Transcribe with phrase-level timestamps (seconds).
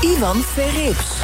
[0.00, 1.20] Ivan Verrips.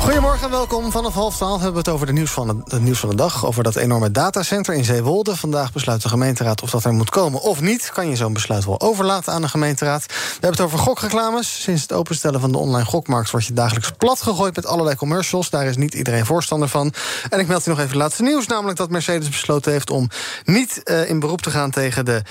[0.00, 0.90] Goedemorgen en welkom.
[0.90, 3.14] Vanaf half twaalf hebben we het over de nieuws van de, het nieuws van de
[3.14, 3.46] dag.
[3.46, 5.36] Over dat enorme datacenter in Zeewolde.
[5.36, 7.90] Vandaag besluit de gemeenteraad of dat er moet komen of niet.
[7.94, 10.06] Kan je zo'n besluit wel overlaten aan de gemeenteraad.
[10.06, 11.62] We hebben het over gokreclames.
[11.62, 13.30] Sinds het openstellen van de online gokmarkt...
[13.30, 15.50] wordt je dagelijks plat gegooid met allerlei commercials.
[15.50, 16.92] Daar is niet iedereen voorstander van.
[17.28, 18.46] En ik meld u nog even het laatste nieuws.
[18.46, 20.08] Namelijk dat Mercedes besloten heeft om
[20.44, 21.70] niet uh, in beroep te gaan...
[21.70, 22.22] tegen de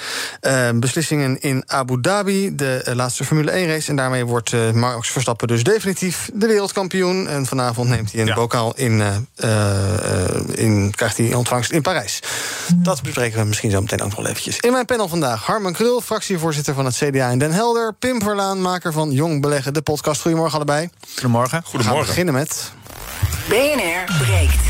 [0.41, 2.55] uh, beslissingen in Abu Dhabi.
[2.55, 3.89] De uh, laatste Formule 1-race.
[3.89, 7.27] En daarmee wordt Max Verstappen dus definitief de wereldkampioen.
[7.27, 8.33] En vanavond neemt hij een ja.
[8.33, 12.19] bokaal in, uh, uh, in, krijgt hij ontvangst in Parijs.
[12.75, 14.59] Dat bespreken we misschien zo meteen ook nog wel eventjes.
[14.59, 17.93] In mijn panel vandaag Harman Krul, fractievoorzitter van het CDA in Den Helder.
[17.93, 20.21] Pim Verlaan, maker van Jong Beleggen, de podcast.
[20.21, 20.89] Goedemorgen allebei.
[21.13, 21.61] Goedemorgen.
[21.63, 22.01] Goedemorgen.
[22.01, 22.71] We beginnen met...
[23.47, 24.63] BNR breekt.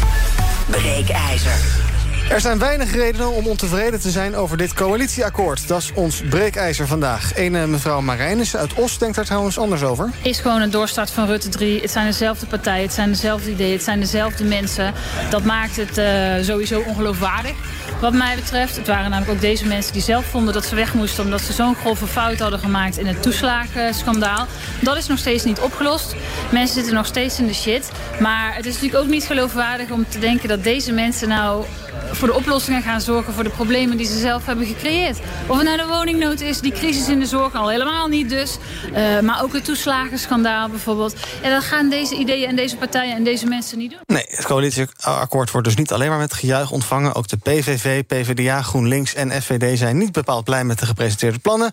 [0.70, 1.89] Breekijzer.
[2.30, 5.68] Er zijn weinig redenen om ontevreden te zijn over dit coalitieakkoord.
[5.68, 7.36] Dat is ons breekijzer vandaag.
[7.36, 10.10] Ene mevrouw Marijnissen uit Os denkt daar trouwens anders over.
[10.22, 11.82] Is gewoon een doorstart van Rutte 3.
[11.82, 14.94] Het zijn dezelfde partijen, het zijn dezelfde ideeën, het zijn dezelfde mensen.
[15.30, 16.06] Dat maakt het uh,
[16.42, 17.54] sowieso ongeloofwaardig.
[18.02, 20.94] Wat mij betreft, het waren namelijk ook deze mensen die zelf vonden dat ze weg
[20.94, 21.24] moesten...
[21.24, 24.48] omdat ze zo'n grove fout hadden gemaakt in het toeslagenschandaal.
[24.82, 26.16] Dat is nog steeds niet opgelost.
[26.52, 27.92] Mensen zitten nog steeds in de shit.
[28.20, 31.66] Maar het is natuurlijk ook niet geloofwaardig om te denken dat deze mensen nou
[32.12, 35.20] voor de oplossingen gaan zorgen voor de problemen die ze zelf hebben gecreëerd.
[35.48, 38.58] Of het nou de woningnood is, die crisis in de zorg al helemaal niet dus.
[38.96, 41.16] Uh, maar ook het toeslagenschandaal bijvoorbeeld.
[41.42, 44.00] En dat gaan deze ideeën en deze partijen en deze mensen niet doen.
[44.06, 47.16] Nee, het coalitieakkoord wordt dus niet alleen maar met gejuich ontvangen.
[47.16, 51.72] Ook de PVV, PvdA, GroenLinks en FVD zijn niet bepaald blij met de gepresenteerde plannen.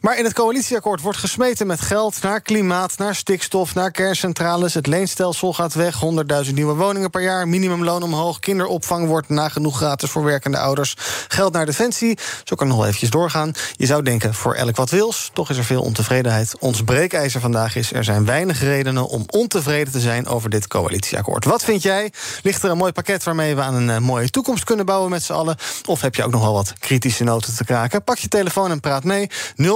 [0.00, 4.74] Maar in het coalitieakkoord wordt gesmeten met geld naar klimaat, naar stikstof, naar kerncentrales.
[4.74, 6.02] Het leenstelsel gaat weg,
[6.44, 10.94] 100.000 nieuwe woningen per jaar, minimumloon omhoog, kinderopvang wordt nagenoeg gratis voor werkende ouders.
[11.28, 12.18] Geld naar defensie.
[12.44, 13.52] Zo kan ik nog eventjes doorgaan.
[13.76, 15.30] Je zou denken, voor elk wat wils.
[15.32, 16.54] Toch is er veel ontevredenheid.
[16.58, 17.92] Ons breekijzer vandaag is...
[17.92, 21.44] er zijn weinig redenen om ontevreden te zijn over dit coalitieakkoord.
[21.44, 22.12] Wat vind jij?
[22.42, 25.22] Ligt er een mooi pakket waarmee we aan een uh, mooie toekomst kunnen bouwen met
[25.22, 25.56] z'n allen?
[25.86, 28.04] Of heb je ook nog wel wat kritische noten te kraken?
[28.04, 29.30] Pak je telefoon en praat mee.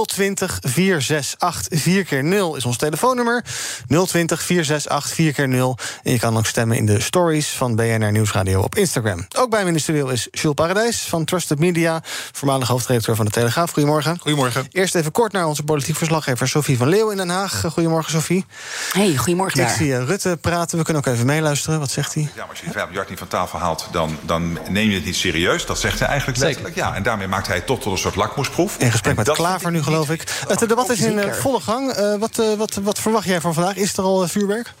[0.05, 3.43] 020 468 4 keer 0 is ons telefoonnummer.
[3.87, 8.11] 020 468 4 keer 0 En je kan ook stemmen in de stories van BNR
[8.11, 9.25] Nieuwsradio op Instagram.
[9.37, 13.71] Ook bij me is Jules Paradijs van Trusted Media, voormalig hoofdredacteur van de Telegraaf.
[13.71, 14.17] Goedemorgen.
[14.19, 14.67] Goedemorgen.
[14.71, 17.63] Eerst even kort naar onze politiek verslaggever Sophie van Leeuw in Den Haag.
[17.73, 18.45] Goedemorgen, Sophie.
[18.91, 19.61] Hey, goedemorgen.
[19.61, 20.77] Ik zie Rutte praten.
[20.77, 21.79] We kunnen ook even meeluisteren.
[21.79, 22.23] Wat zegt hij?
[22.23, 25.05] Ja, maar als je 5 miljard niet van tafel haalt, dan, dan neem je het
[25.05, 25.65] niet serieus.
[25.65, 26.75] Dat zegt hij eigenlijk letterlijk.
[26.75, 28.77] Ja, en daarmee maakt hij het tot, tot een soort lakmoesproef.
[28.77, 30.43] In gesprek met Klaver nu, geloof ik.
[30.47, 31.97] Het debat is in uh, volle gang.
[31.97, 33.75] Uh, wat, uh, wat, wat verwacht jij van vandaag?
[33.75, 34.73] Is er al vuurwerk?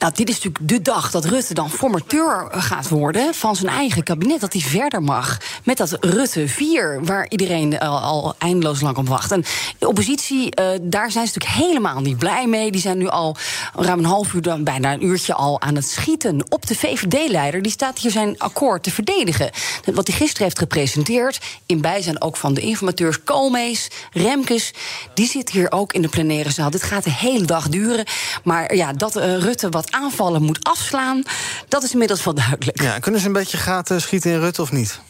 [0.00, 4.02] Nou, dit is natuurlijk de dag dat Rutte dan formateur gaat worden van zijn eigen
[4.02, 4.40] kabinet.
[4.40, 9.08] Dat hij verder mag met dat Rutte 4, waar iedereen al, al eindeloos lang op
[9.08, 9.32] wacht.
[9.32, 9.44] En
[9.78, 12.70] de oppositie, uh, daar zijn ze natuurlijk helemaal niet blij mee.
[12.70, 13.36] Die zijn nu al
[13.74, 17.62] ruim een half uur, dan bijna een uurtje al aan het schieten op de VVD-leider.
[17.62, 19.50] Die staat hier zijn akkoord te verdedigen.
[19.94, 24.72] Wat hij gisteren heeft gepresenteerd, in bijzijn ook van de informateurs Koolmees, Remkes,
[25.14, 26.70] die zit hier ook in de plenaire zaal.
[26.70, 28.04] Dit gaat de hele dag duren.
[28.44, 31.22] Maar ja, dat uh, Rutte wat aanvallen moet afslaan,
[31.68, 32.82] dat is inmiddels wel duidelijk.
[32.82, 35.00] Ja, kunnen ze een beetje gaten schieten in Rutte of niet?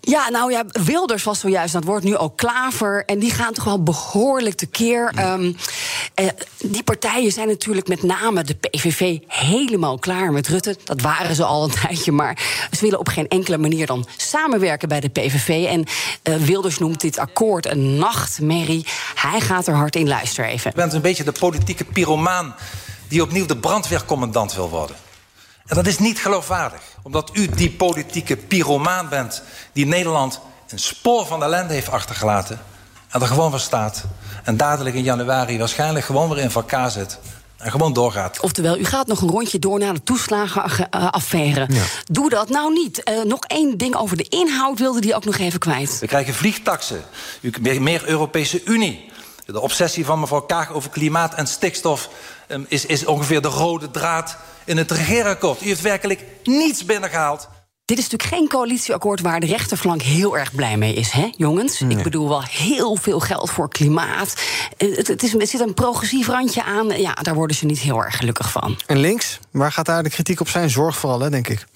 [0.00, 3.04] Ja, nou ja, Wilders was zojuist dat wordt nu ook Klaver.
[3.04, 5.12] En die gaan toch wel behoorlijk tekeer.
[5.14, 5.32] Ja.
[5.32, 5.56] Um,
[6.14, 6.26] eh,
[6.58, 10.76] die partijen zijn natuurlijk met name de PVV helemaal klaar met Rutte.
[10.84, 12.38] Dat waren ze al een tijdje, maar
[12.70, 15.66] ze willen op geen enkele manier dan samenwerken bij de PVV.
[15.66, 15.84] En
[16.22, 18.86] uh, Wilders noemt dit akkoord een nachtmerrie.
[19.14, 20.08] Hij gaat er hard in.
[20.08, 20.70] Luister even.
[20.70, 22.54] Je bent een beetje de politieke pyromaan
[23.10, 24.96] die opnieuw de brandweercommandant wil worden.
[25.66, 29.42] En dat is niet geloofwaardig, omdat u die politieke pyromaan bent
[29.72, 32.60] die Nederland een spoor van ellende heeft achtergelaten
[33.08, 34.04] en er gewoon voor staat
[34.44, 37.18] en dadelijk in januari waarschijnlijk gewoon weer in elkaar zit
[37.56, 38.40] en gewoon doorgaat.
[38.40, 41.66] Oftewel, u gaat nog een rondje door naar de toeslagenaffaire.
[41.68, 41.82] Ja.
[42.04, 43.02] Doe dat nou niet.
[43.08, 45.98] Uh, nog één ding over de inhoud wilde die ook nog even kwijt.
[45.98, 47.02] We krijgen vliegtaxen,
[47.60, 49.08] meer Europese Unie.
[49.46, 52.08] De obsessie van mevrouw Kaag over klimaat en stikstof
[52.50, 55.62] um, is, is ongeveer de rode draad in het regeerakkoord.
[55.62, 57.48] U heeft werkelijk niets binnengehaald.
[57.84, 61.80] dit is natuurlijk geen coalitieakkoord waar de rechterflank heel erg blij mee is, hè, jongens?
[61.80, 64.34] Ik bedoel wel heel veel geld voor klimaat.
[64.76, 67.00] Eh, Het, het is, er zit een progressief randje aan.
[67.00, 68.78] Ja, daar worden ze niet heel erg gelukkig van.
[68.86, 70.70] En links, waar gaat daar de kritiek op zijn?
[70.70, 71.66] Zorg vooral, hè, denk ik.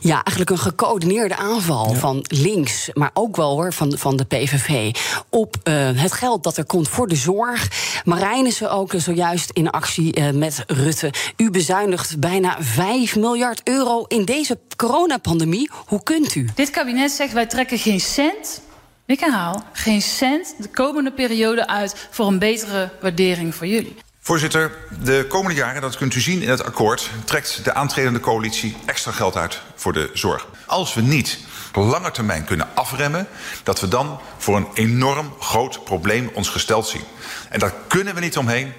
[0.00, 4.96] Ja, eigenlijk een gecoördineerde aanval van links, maar ook wel hoor, van, van de PVV.
[5.30, 7.68] op eh, het geld dat er komt voor de zorg.
[8.04, 11.12] Marijnissen ook zojuist in actie eh, met Rutte.
[11.36, 15.70] U bezuinigt bijna 5 miljard euro in deze coronapandemie.
[15.86, 16.48] Hoe kunt u?
[16.54, 18.60] Dit kabinet zegt wij trekken geen cent,
[19.06, 23.96] ik herhaal, geen cent de komende periode uit voor een betere waardering voor jullie.
[24.26, 24.72] Voorzitter,
[25.02, 29.12] de komende jaren, dat kunt u zien in het akkoord, trekt de aantredende coalitie extra
[29.12, 30.46] geld uit voor de zorg.
[30.66, 31.38] Als we niet
[31.72, 33.26] lange termijn kunnen afremmen,
[33.62, 37.02] dat we dan voor een enorm groot probleem ons gesteld zien.
[37.48, 38.72] En daar kunnen we niet omheen.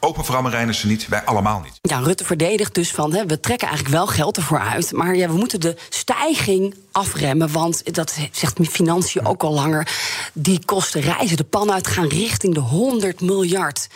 [0.00, 1.78] Ook mevrouw Marijnissen niet, wij allemaal niet.
[1.82, 4.92] Ja, Rutte verdedigt dus van, hè, we trekken eigenlijk wel geld ervoor uit...
[4.92, 9.88] maar ja, we moeten de stijging afremmen, want dat zegt Financiën ook al langer...
[10.32, 13.88] die kosten reizen de pan uit, gaan richting de 100 miljard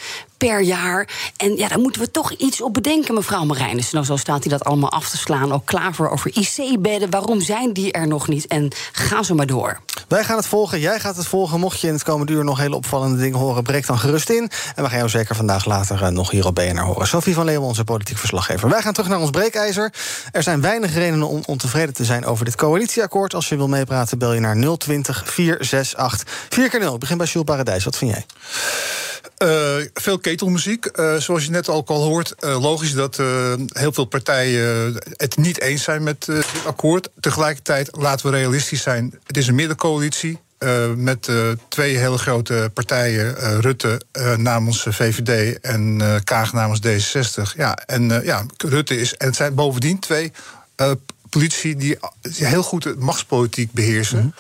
[0.46, 1.08] per jaar.
[1.37, 3.94] En ja, daar moeten we toch iets op bedenken, mevrouw Marijnissen.
[3.94, 5.52] Nou, zo staat hij dat allemaal af te slaan.
[5.52, 7.11] Ook klaver over IC-bedden.
[7.11, 8.46] Waarom zijn die er nog niet?
[8.46, 9.81] En ga zo maar door.
[10.08, 11.61] Wij gaan het volgen, jij gaat het volgen.
[11.61, 13.62] Mocht je in het komende uur nog hele opvallende dingen horen...
[13.62, 14.50] breek dan gerust in.
[14.75, 17.06] En we gaan jou zeker vandaag later uh, nog hier op BNR horen.
[17.06, 18.69] Sophie van Leeuwen, onze politiek verslaggever.
[18.69, 19.93] Wij gaan terug naar ons breekijzer.
[20.32, 23.35] Er zijn weinig redenen om ontevreden te zijn over dit coalitieakkoord.
[23.35, 27.26] Als je wil meepraten, bel je naar 020 468 4 keer 0 Ik begin bij
[27.26, 27.85] Jules Paradijs.
[27.85, 28.25] Wat vind jij?
[29.44, 30.91] Uh, veel ketelmuziek.
[30.94, 33.17] Uh, zoals je net ook al hoort, uh, logisch dat
[33.73, 37.08] heel veel partijen het niet eens zijn met dit akkoord.
[37.20, 39.14] Tegelijkertijd laten we realistisch zijn.
[39.26, 40.38] Het is een middencoalitie.
[40.96, 41.29] met
[41.69, 44.00] twee hele grote partijen, Rutte
[44.37, 47.56] namens VVD en Kaag namens D66.
[47.56, 49.17] Ja, en ja, Rutte is.
[49.17, 50.32] En het zijn bovendien twee
[51.29, 54.19] politici die heel goed machtspolitiek beheersen.
[54.19, 54.35] -hmm.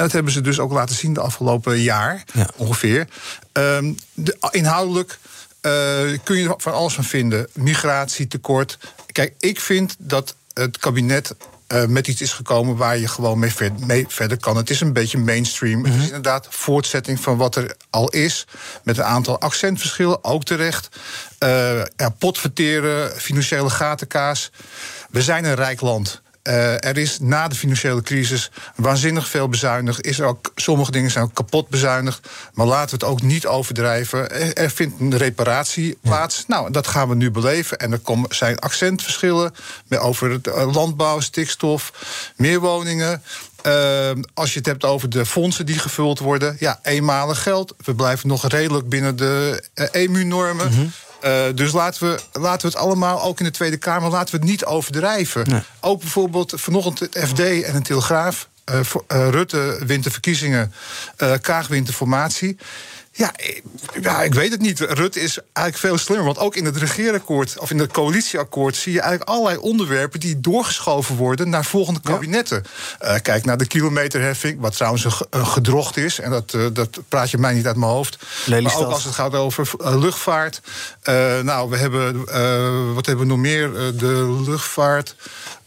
[0.00, 2.48] Dat hebben ze dus ook laten zien de afgelopen jaar, ja.
[2.56, 3.08] ongeveer.
[3.52, 5.18] Um, de, inhoudelijk
[5.62, 5.72] uh,
[6.24, 7.48] kun je er van alles van vinden.
[7.52, 8.78] Migratie, tekort.
[9.12, 11.34] Kijk, ik vind dat het kabinet
[11.68, 14.56] uh, met iets is gekomen waar je gewoon mee, ver, mee, verder kan.
[14.56, 15.78] Het is een beetje mainstream.
[15.78, 15.92] Mm -hmm.
[15.92, 18.46] Het is inderdaad voortzetting van wat er al is.
[18.82, 20.88] Met een aantal accentverschillen, ook terecht.
[21.44, 24.50] Uh, ja, potverteren, financiële gatenkaas.
[25.10, 26.22] We zijn een rijk land.
[26.42, 30.06] Uh, er is na de financiële crisis waanzinnig veel bezuinigd.
[30.06, 32.28] Is er ook, sommige dingen zijn ook kapot bezuinigd.
[32.52, 34.30] Maar laten we het ook niet overdrijven.
[34.30, 36.36] Er, er vindt een reparatie plaats.
[36.36, 36.44] Ja.
[36.46, 37.78] Nou, dat gaan we nu beleven.
[37.78, 39.54] En er komen, zijn accentverschillen
[39.88, 41.92] over het landbouw, stikstof,
[42.36, 43.22] meer woningen.
[43.66, 47.74] Uh, als je het hebt over de fondsen die gevuld worden, ja, eenmalig geld.
[47.84, 50.66] We blijven nog redelijk binnen de uh, EMU-normen.
[50.66, 50.92] Mm -hmm.
[51.24, 54.40] Uh, dus laten we, laten we het allemaal, ook in de Tweede Kamer, laten we
[54.40, 55.50] het niet overdrijven.
[55.50, 55.62] Nee.
[55.80, 58.48] Ook bijvoorbeeld vanochtend het FD en een Telegraaf.
[58.70, 60.72] Uh, uh, Rutte wint de verkiezingen,
[61.40, 62.56] Kaag wint de formatie.
[63.20, 63.32] Ja,
[64.00, 64.80] ja, ik weet het niet.
[64.80, 66.26] Rutte is eigenlijk veel slimmer.
[66.26, 70.40] Want ook in het regeerakkoord of in het coalitieakkoord zie je eigenlijk allerlei onderwerpen die
[70.40, 72.64] doorgeschoven worden naar volgende kabinetten.
[73.00, 73.14] Ja.
[73.14, 76.20] Uh, kijk naar de kilometerheffing, wat trouwens een, een gedrocht is.
[76.20, 78.18] En dat, uh, dat praat je mij niet uit mijn hoofd.
[78.44, 78.80] Lelystad.
[78.80, 80.60] Maar ook als het gaat over uh, luchtvaart.
[81.42, 82.24] nou, we hebben,
[82.94, 83.72] wat hebben we nog meer?
[83.96, 85.16] de luchtvaart.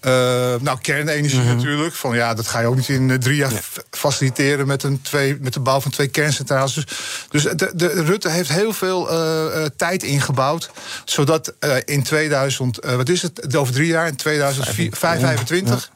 [0.06, 0.12] Uh,
[0.60, 1.56] nou, kernenergie mm -hmm.
[1.56, 1.96] natuurlijk.
[1.96, 3.60] Van ja, dat ga je ook niet in uh, drie jaar ja.
[3.92, 6.74] faciliteren met, een twee, met de bouw van twee kerncentrales.
[6.74, 6.86] Dus,
[7.30, 10.72] dus de, de, Rutte heeft heel veel uh, tijd ingebouwd.
[11.06, 11.54] Zodat
[11.86, 13.56] in 2000, wat is het?
[13.56, 15.92] Over drie jaar, in 2025.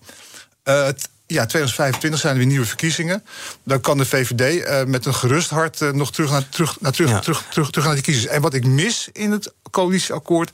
[0.63, 0.93] Ja.
[1.27, 3.24] Ja, 2025 zijn er weer nieuwe verkiezingen.
[3.63, 6.91] Dan kan de VVD uh, met een gerust hart uh, nog terug naar, terug, naar,
[6.91, 7.20] terug, ja.
[7.20, 8.27] terug, terug, terug naar die kiezers.
[8.27, 10.51] En wat ik mis in het coalitieakkoord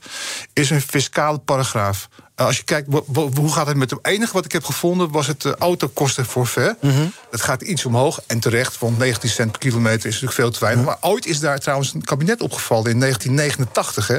[0.52, 2.08] is een fiscale paragraaf.
[2.36, 2.88] Als je kijkt,
[3.34, 6.82] hoe gaat het met het enige wat ik heb gevonden was het uh, autokostenforfait.
[6.82, 7.12] Mm -hmm.
[7.30, 10.60] Dat gaat iets omhoog en terecht, want 19 cent per kilometer is natuurlijk veel te
[10.60, 10.82] weinig.
[10.82, 10.98] Mm -hmm.
[11.00, 14.06] Maar ooit is daar trouwens een kabinet opgevallen in 1989.
[14.06, 14.16] Hè.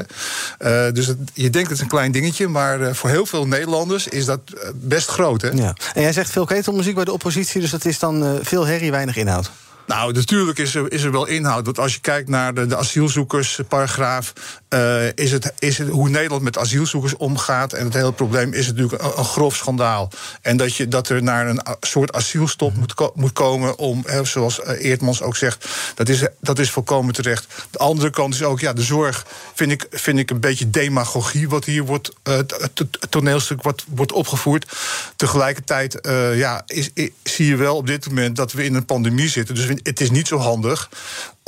[0.86, 4.08] Uh, dus het, je denkt het is een klein dingetje, maar voor heel veel Nederlanders
[4.08, 4.40] is dat
[4.74, 5.42] best groot.
[5.42, 5.48] Hè.
[5.48, 5.76] Ja.
[5.94, 9.16] En jij zegt veel ketelmuziek bij de oppositie, dus dat is dan veel herrie, weinig
[9.16, 9.50] inhoud.
[9.86, 11.64] Nou, natuurlijk is er, is er wel inhoud.
[11.64, 14.32] Want als je kijkt naar de, de asielzoekersparagraaf,
[14.70, 17.72] uh, is, het, is het hoe Nederland met asielzoekers omgaat.
[17.72, 20.10] En het hele probleem is natuurlijk een, een grof schandaal.
[20.42, 24.24] En dat, je, dat er naar een soort asielstop moet, ko moet komen om, hè,
[24.24, 27.46] zoals Eertmans ook zegt, dat is, dat is volkomen terecht.
[27.70, 31.48] De andere kant is ook, ja, de zorg vind ik, vind ik een beetje demagogie
[31.48, 34.72] wat hier wordt, uh, het toneelstuk wat wordt opgevoerd.
[35.16, 38.84] Tegelijkertijd, uh, ja, is, is, zie je wel op dit moment dat we in een
[38.84, 39.54] pandemie zitten.
[39.54, 40.88] Dus het is niet zo handig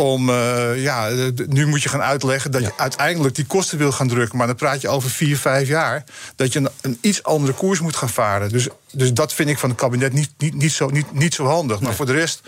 [0.03, 1.09] om, uh, ja,
[1.47, 2.67] nu moet je gaan uitleggen dat ja.
[2.67, 4.39] je uiteindelijk die kosten wil gaan drukken.
[4.39, 6.05] Maar dan praat je over vier, vijf jaar
[6.37, 8.49] dat je een, een, iets andere koers moet gaan varen.
[8.49, 11.45] Dus dus dat vind ik van het kabinet niet, niet, niet, zo, niet, niet zo
[11.45, 11.81] handig.
[11.81, 12.41] Maar voor de rest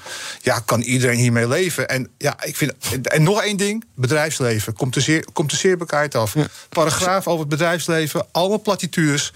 [0.42, 1.88] ja, kan iedereen hiermee leven.
[1.88, 4.72] En, ja, ik vind, en nog één ding: bedrijfsleven.
[4.72, 6.34] Komt er zeer, komt er zeer bekijkt af.
[6.68, 9.32] Paragraaf over het bedrijfsleven, allemaal platitudes.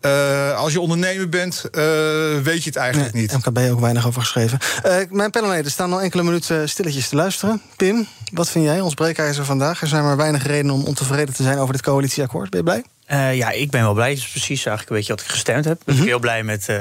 [0.00, 1.82] Eh, als je ondernemer bent, eh,
[2.42, 3.32] weet je het eigenlijk niet.
[3.32, 4.58] MKB ook weinig over geschreven.
[4.86, 7.62] Uh, mijn panelleden staan al enkele minuten stilletjes te luisteren.
[7.76, 9.80] Pim, wat vind jij, ons breekijzer vandaag?
[9.80, 12.50] Er zijn maar weinig redenen om ontevreden te zijn over dit coalitieakkoord.
[12.50, 12.84] Ben je blij?
[13.12, 14.08] Uh, ja, ik ben wel blij.
[14.08, 15.78] Dat is precies eigenlijk een beetje wat ik gestemd heb.
[15.78, 16.10] Ik ben mm -hmm.
[16.10, 16.76] heel blij met uh,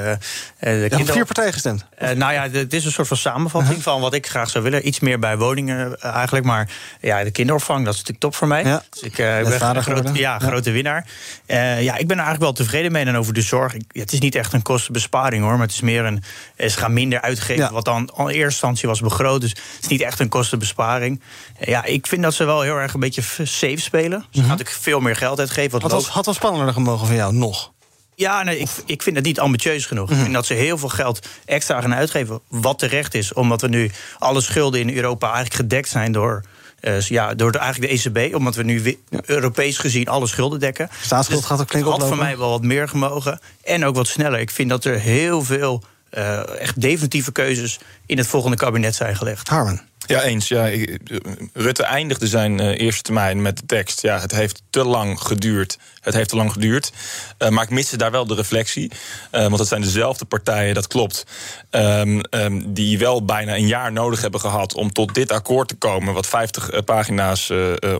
[0.59, 1.13] de kinder...
[1.13, 1.86] vier partijen gestemd?
[2.01, 3.83] Uh, nou ja, het is een soort van samenvatting -huh.
[3.83, 4.88] van wat ik graag zou willen.
[4.88, 6.45] Iets meer bij woningen eigenlijk.
[6.45, 6.69] Maar
[7.01, 8.63] ja, de kinderopvang, dat is natuurlijk top voor mij.
[8.63, 8.83] Ja.
[8.89, 11.05] Dus ik ben een groot, ja, grote winnaar.
[11.48, 13.05] ja, ik ben er eigenlijk wel tevreden mee.
[13.05, 15.51] En over de zorg, ik, het is niet echt een kostenbesparing hoor.
[15.51, 16.24] Maar het is meer een,
[16.57, 17.63] ze gaan minder uitgeven.
[17.63, 17.71] Ja.
[17.71, 19.41] Wat dan in eerste instantie was begroot.
[19.41, 21.21] Dus het is niet echt een kostenbesparing.
[21.59, 24.25] ja, ik vind dat ze wel heel erg een beetje safe spelen.
[24.29, 25.79] Ze gaan natuurlijk veel meer geld uitgeven.
[25.79, 27.72] Wat was, had wel spannender gemogen van jou, nog?
[28.16, 30.10] Ja, nee, ik, ik vind het niet ambitieus genoeg.
[30.10, 30.16] Mm.
[30.16, 32.40] Ik vind dat ze heel veel geld extra gaan uitgeven.
[32.48, 36.44] Wat terecht is, omdat we nu alle schulden in Europa eigenlijk gedekt zijn door.
[36.82, 39.20] Uh, ja, door de, eigenlijk de ECB, omdat we nu ja.
[39.26, 40.90] Europees gezien alle schulden dekken.
[41.02, 42.16] Staatsschuld dus gaat ook flink had oplopen.
[42.16, 43.40] voor mij wel wat meer gemogen.
[43.64, 44.40] En ook wat sneller.
[44.40, 45.84] Ik vind dat er heel veel
[46.14, 49.48] uh, echt definitieve keuzes in het volgende kabinet zijn gelegd.
[49.48, 49.82] Harman.
[50.10, 50.48] Ja, eens.
[50.48, 50.70] Ja,
[51.54, 54.01] Rutte eindigde zijn uh, eerste termijn met de tekst.
[54.01, 55.78] Ja, het heeft te lang geduurd.
[56.01, 56.92] Het heeft te lang geduurd.
[57.39, 58.92] Uh, maar ik miste daar wel de reflectie.
[59.32, 61.25] Uh, want het zijn dezelfde partijen, dat klopt.
[61.72, 65.75] Um, um, die wel bijna een jaar nodig hebben gehad om tot dit akkoord te
[65.75, 66.13] komen.
[66.13, 67.51] Wat 50 pagina's,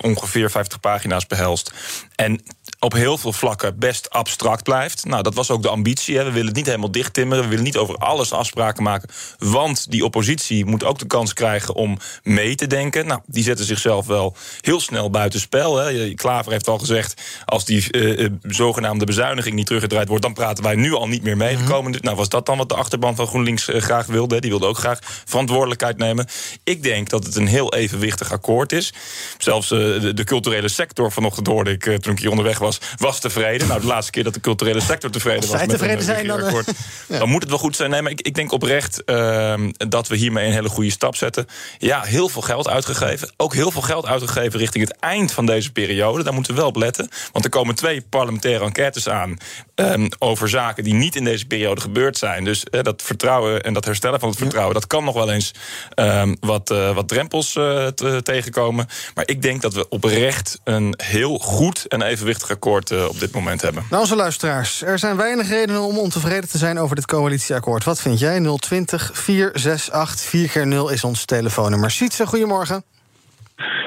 [0.02, 1.72] ongeveer 50 pagina's behelst.
[2.16, 2.42] En
[2.80, 5.06] op heel veel vlakken best abstract blijft.
[5.06, 6.18] Nou, dat was ook de ambitie.
[6.18, 6.24] Hè.
[6.24, 7.44] We willen het niet helemaal dichttimmeren.
[7.44, 9.10] We willen niet over alles afspraken maken.
[9.38, 13.08] Want die oppositie moet ook de kans krijgen om mee te denken.
[13.08, 15.78] Nou, die zetten zichzelf wel heel snel buitenspel.
[15.78, 16.14] Hè.
[16.14, 20.24] Klaver heeft al gezegd, als die uh, zogenaamde bezuiniging niet teruggedraaid wordt...
[20.24, 21.54] dan praten wij nu al niet meer mee.
[21.54, 21.70] Mm -hmm.
[21.70, 24.42] komende, nou, was dat dan wat de achterban van GroenLinks uh, graag wilde?
[24.42, 26.28] Die wilde ook graag verantwoordelijkheid nemen.
[26.64, 28.94] Ik denk dat het een heel evenwichtig akkoord is.
[29.38, 32.69] Zelfs de, de, culturele sector, vanochtend hoorde ik toen ik hier onderweg was...
[32.98, 33.68] was tevreden.
[33.68, 35.60] Nou, de laatste keer dat de culturele sector tevreden was...
[35.60, 36.64] met tevreden een, zijn, dan,
[37.08, 37.20] ja.
[37.20, 37.90] dan moet het wel goed zijn.
[37.90, 41.46] Nee, maar ik, ik denk oprecht ehm, dat we hiermee een hele goede stap zetten.
[41.78, 43.32] Ja, heel veel geld uitgegeven.
[43.38, 46.24] Ook heel veel geld uitgegeven richting het eind van deze periode.
[46.24, 47.10] Daar moeten we wel op letten.
[47.32, 49.38] Want er komen twee parlementaire enquêtes aan...
[49.76, 52.44] Um, over zaken die niet in deze periode gebeurd zijn.
[52.44, 54.74] Dus uh, dat vertrouwen en dat herstellen van het vertrouwen...
[54.74, 55.52] dat kan nog wel eens
[55.96, 58.88] um, wat, wat drempels te, tegenkomen.
[59.16, 63.62] Maar ik denk dat we oprecht een heel goed en evenwichtig akkoord op dit moment
[63.62, 63.84] hebben.
[63.90, 66.80] Nou, onze luisteraars, er zijn weinig redenen om ontevreden te zijn...
[66.80, 67.84] over dit coalitieakkoord.
[67.84, 68.58] Wat vind jij?
[68.60, 71.92] 020 468 4 keer 0 is ons telefoonnummer.
[71.92, 72.84] Sietse, goedemorgen.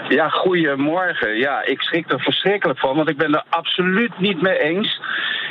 [0.08, 1.38] Ja, goedemorgen.
[1.38, 5.00] Ja, ik schrik er verschrikkelijk van, want ik ben er absoluut niet mee eens.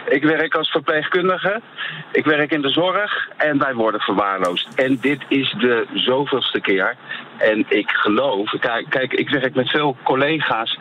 [0.09, 1.61] Ik werk als verpleegkundige,
[2.11, 4.67] ik werk in de zorg en wij worden verwaarloosd.
[4.75, 6.95] En dit is de zoveelste keer.
[7.37, 10.77] En ik geloof, kijk, kijk ik werk met veel collega's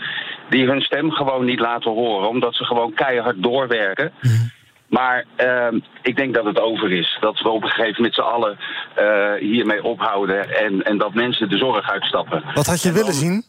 [0.50, 4.12] die hun stem gewoon niet laten horen, omdat ze gewoon keihard doorwerken.
[4.20, 4.50] Mm.
[4.86, 7.16] Maar uh, ik denk dat het over is.
[7.20, 8.58] Dat we op een gegeven moment z'n allen
[9.00, 12.42] uh, hiermee ophouden en, en dat mensen de zorg uitstappen.
[12.54, 13.44] Wat had je en willen zien?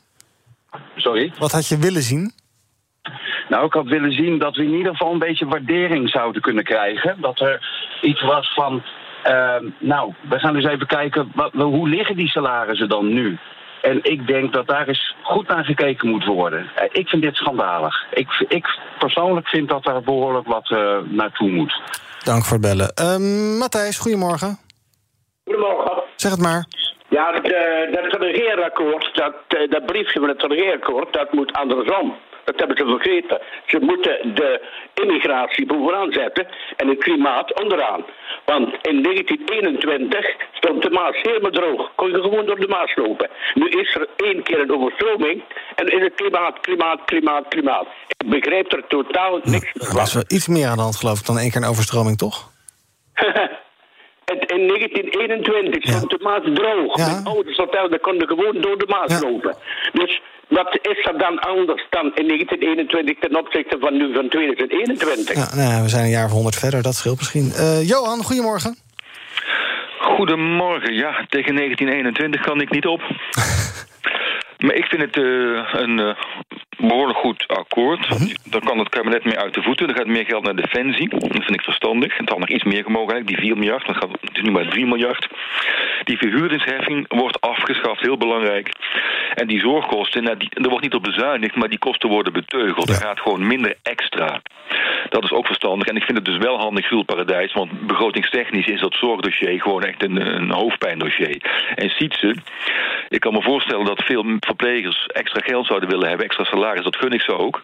[0.96, 1.34] Sorry?
[1.40, 2.32] Wat had je willen zien?
[3.50, 6.64] Nou, ik had willen zien dat we in ieder geval een beetje waardering zouden kunnen
[6.64, 7.18] krijgen.
[7.22, 7.68] Dat er
[8.02, 8.84] iets was van.
[9.28, 11.32] Uh, nou, we gaan eens even kijken.
[11.36, 13.38] Wat, hoe liggen die salarissen dan nu?
[13.82, 16.72] En ik denk dat daar eens goed naar gekeken moet worden.
[16.92, 18.06] Ik vind dit schandalig.
[18.14, 21.82] Ik, ik persoonlijk vind dat daar behoorlijk wat uh, naartoe moet.
[22.24, 22.94] Dank voor het bellen.
[23.02, 24.58] Uh, Matthijs, goedemorgen.
[25.44, 26.04] Goedemorgen.
[26.16, 26.66] Zeg het maar.
[27.10, 29.34] Ja, dat, uh, dat regeerakkoord, dat,
[29.70, 32.16] dat briefje van het regeerakkoord, dat moet andersom.
[32.44, 33.42] Dat hebben ze vergeten.
[33.66, 34.62] Ze moeten de
[34.94, 38.06] immigratie bovenaan zetten en het klimaat onderaan.
[38.46, 41.92] Want in 1921 stond de Maas helemaal droog.
[41.96, 43.30] Kon je gewoon door de Maas lopen.
[43.54, 45.44] Nu is er één keer een overstroming
[45.76, 47.88] en is het klimaat, klimaat, klimaat, klimaat.
[48.18, 49.88] Ik begrijp er totaal niks van.
[49.88, 52.18] Er was wel iets meer aan de hand, geloof ik, dan één keer een overstroming,
[52.18, 52.50] toch?
[54.56, 56.18] in 1921 stond ja.
[56.18, 56.98] de Maas droog.
[56.98, 57.06] Ja.
[57.06, 59.20] Mijn ouders vertelden, konden gewoon door de Maas ja.
[59.20, 59.58] lopen.
[59.94, 60.22] Dus
[60.52, 65.36] wat is er dan anders dan in 1921 ten opzichte van nu van 2021?
[65.36, 67.52] Ja, nou, we zijn een jaar of honderd verder, dat scheelt misschien.
[67.56, 68.76] Uh, Johan, goedemorgen.
[70.00, 70.94] Goedemorgen.
[70.94, 73.02] Ja, tegen 1921 kan ik niet op.
[74.64, 76.16] maar ik vind het uh, een uh,
[76.88, 78.08] behoorlijk goed akkoord.
[78.44, 79.88] Daar kan het kabinet mee uit de voeten.
[79.88, 81.10] Er gaat meer geld naar defensie.
[81.10, 82.18] Dat vind ik verstandig.
[82.18, 83.86] Het had nog iets meer gemogen eigenlijk, die 4 miljard.
[83.86, 85.28] Dan gaat het is nu maar 3 miljard.
[86.04, 88.70] Die verhuurdersheffing wordt afgeschaft, heel belangrijk.
[89.34, 92.90] En die zorgkosten, nou, die, er wordt niet op bezuinigd, maar die kosten worden beteugeld.
[92.90, 94.42] Er gaat gewoon minder extra.
[95.10, 95.88] Dat is ook verstandig.
[95.88, 99.84] En ik vind het dus wel handig, Jules Paradijs, want begrotingstechnisch is dat zorgdossier gewoon
[99.84, 101.42] echt een, een hoofdpijndossier.
[101.76, 102.36] En ziet ze,
[103.10, 106.96] ik kan me voorstellen dat veel verplegers extra geld zouden willen hebben, extra salaris, dat
[106.96, 107.62] gun ik ze ook.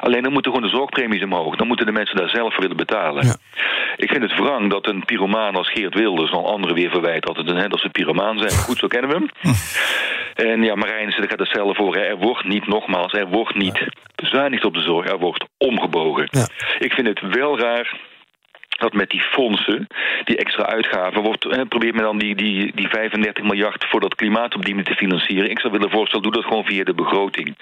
[0.00, 1.56] Alleen dan moeten gewoon de zorgpremies omhoog.
[1.56, 3.38] Dan moeten de mensen daar zelf voor willen betalen.
[3.96, 7.36] Ik vind het wrang dat een pyromaan als Geert Wilders dan anderen weer verwijt dat,
[7.36, 8.50] het een, dat ze pyromaan zijn.
[8.50, 9.54] Goed, zo kennen we hem.
[10.34, 11.96] En ja, Marijnissen gaat het zelf voor.
[11.96, 15.08] Er wordt niet, nogmaals, er wordt niet bezuinigd op de zorg.
[15.08, 16.28] Er wordt omgebogen.
[16.78, 17.98] Ik vind het wel raar
[18.80, 19.86] dat met die fondsen,
[20.24, 24.14] die extra uitgaven, wordt, eh, probeert men dan die, die, die 35 miljard voor dat
[24.14, 25.50] klimaatopdienen te financieren.
[25.50, 27.56] Ik zou willen voorstellen, doe dat gewoon via de begroting.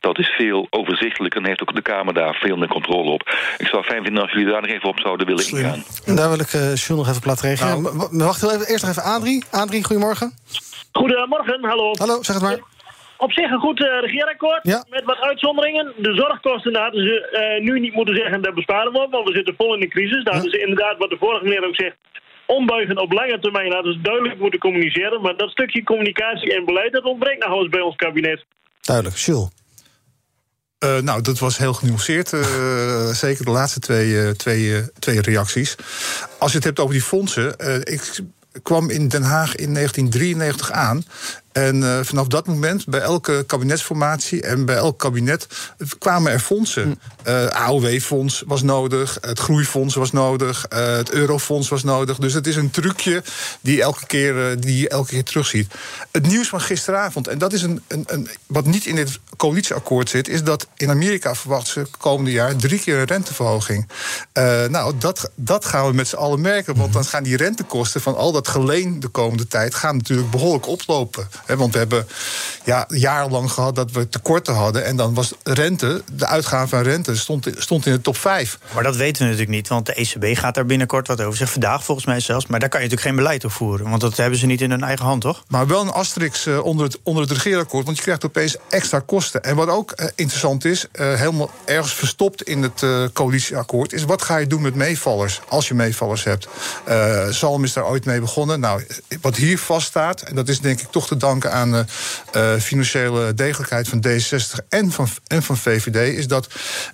[0.00, 3.22] Dat is veel overzichtelijker en heeft ook de Kamer daar veel meer controle op.
[3.58, 5.82] Ik zou fijn vinden als jullie daar nog even op zouden willen ingaan.
[6.16, 7.82] Daar wil ik uh, Jules nog even plat reageren.
[7.82, 8.08] Nou.
[8.10, 9.44] Wacht heel even, eerst nog even Adrie.
[9.50, 10.32] Adrie, goedemorgen.
[10.92, 11.90] Goedemorgen, hallo.
[11.98, 12.71] Hallo, zeg het maar.
[13.26, 14.84] Op zich een goed eh, regeerakkoord, Ja.
[14.90, 15.92] met wat uitzonderingen.
[15.96, 19.28] De zorgkosten daar hadden ze eh, nu niet moeten zeggen dat besparen we op, want
[19.28, 20.24] we zitten vol in de crisis.
[20.24, 21.96] Daar hadden ze inderdaad, wat de vorige meneer ook zegt,
[22.46, 25.20] ombuigen op lange termijn hadden ze duidelijk moeten communiceren.
[25.20, 28.44] Maar dat stukje communicatie en beleid, dat ontbreekt nog eens bij ons kabinet.
[28.80, 29.48] Duidelijk, Jules.
[30.78, 32.32] Eh, nou, dat was heel genuanceerd.
[32.32, 35.76] eh, zeker de laatste twee, eh, twee, eh, twee reacties.
[36.38, 37.58] Als je het hebt over die fondsen.
[37.58, 38.20] eh, ik
[38.62, 41.02] kwam in Den Haag in 1993 aan.
[41.52, 45.46] En eh, vanaf dat moment, bij elke kabinetsformatie en bij elk kabinet
[45.98, 47.00] kwamen er fondsen.
[47.22, 52.18] Eh AOW-fonds was nodig, het Groeifonds was nodig, eh, het Eurofonds was nodig.
[52.18, 53.22] Dus het is een trucje
[53.60, 55.74] die elke keer, eh, die je elke keer terugziet.
[56.10, 60.08] Het nieuws van gisteravond, en dat is een, een, een, wat niet in dit coalitieakkoord
[60.08, 63.88] zit, is dat in Amerika verwachten ze komende jaar drie keer een renteverhoging.
[64.32, 68.00] Eh, nou, dat, dat gaan we met z'n allen merken, want dan gaan die rentekosten
[68.00, 71.28] van al dat geleen de komende tijd gaan natuurlijk behoorlijk oplopen.
[71.46, 72.06] Want we hebben
[72.64, 74.84] ja, jarenlang gehad dat we tekorten hadden.
[74.84, 78.58] En dan was rente, de uitgave van rente, stond, stond in de top 5.
[78.74, 81.60] Maar dat weten we natuurlijk niet, want de ECB gaat daar binnenkort wat over zeggen.
[81.60, 82.46] Vandaag volgens mij zelfs.
[82.46, 84.70] Maar daar kan je natuurlijk geen beleid op voeren, want dat hebben ze niet in
[84.70, 85.42] hun eigen hand, toch?
[85.48, 88.98] Maar wel een asterix eh, onder, het, onder het regeerakkoord, want je krijgt opeens extra
[88.98, 89.42] kosten.
[89.42, 94.22] En wat ook eh, interessant is, eh, helemaal ergens verstopt in het coalitieakkoord, is wat
[94.22, 96.48] ga je doen met meevallers, als je meevallers hebt.
[96.84, 98.60] Eh Salm is daar ooit mee begonnen.
[98.60, 98.86] Nou,
[99.20, 101.84] wat hier vaststaat, en dat is denk ik toch te danken aan de
[102.32, 106.48] eh, financiële degelijkheid van D66 en van, en van VVD, is dat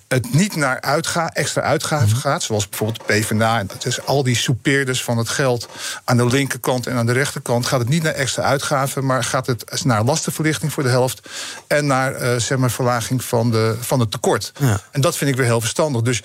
[0.07, 3.59] het niet naar uitga, extra uitgaven gaat, zoals bijvoorbeeld PvdA.
[3.59, 5.67] En dat is al die soupeerders van het geld
[6.03, 7.65] aan de linkerkant en aan de rechterkant.
[7.65, 11.29] Gaat het niet naar extra uitgaven, maar gaat het naar lastenverlichting voor de helft.
[11.67, 14.51] En naar eh, zeg maar verlaging van, de, van het tekort.
[14.91, 16.01] En dat vind ik weer heel verstandig.
[16.01, 16.21] Dus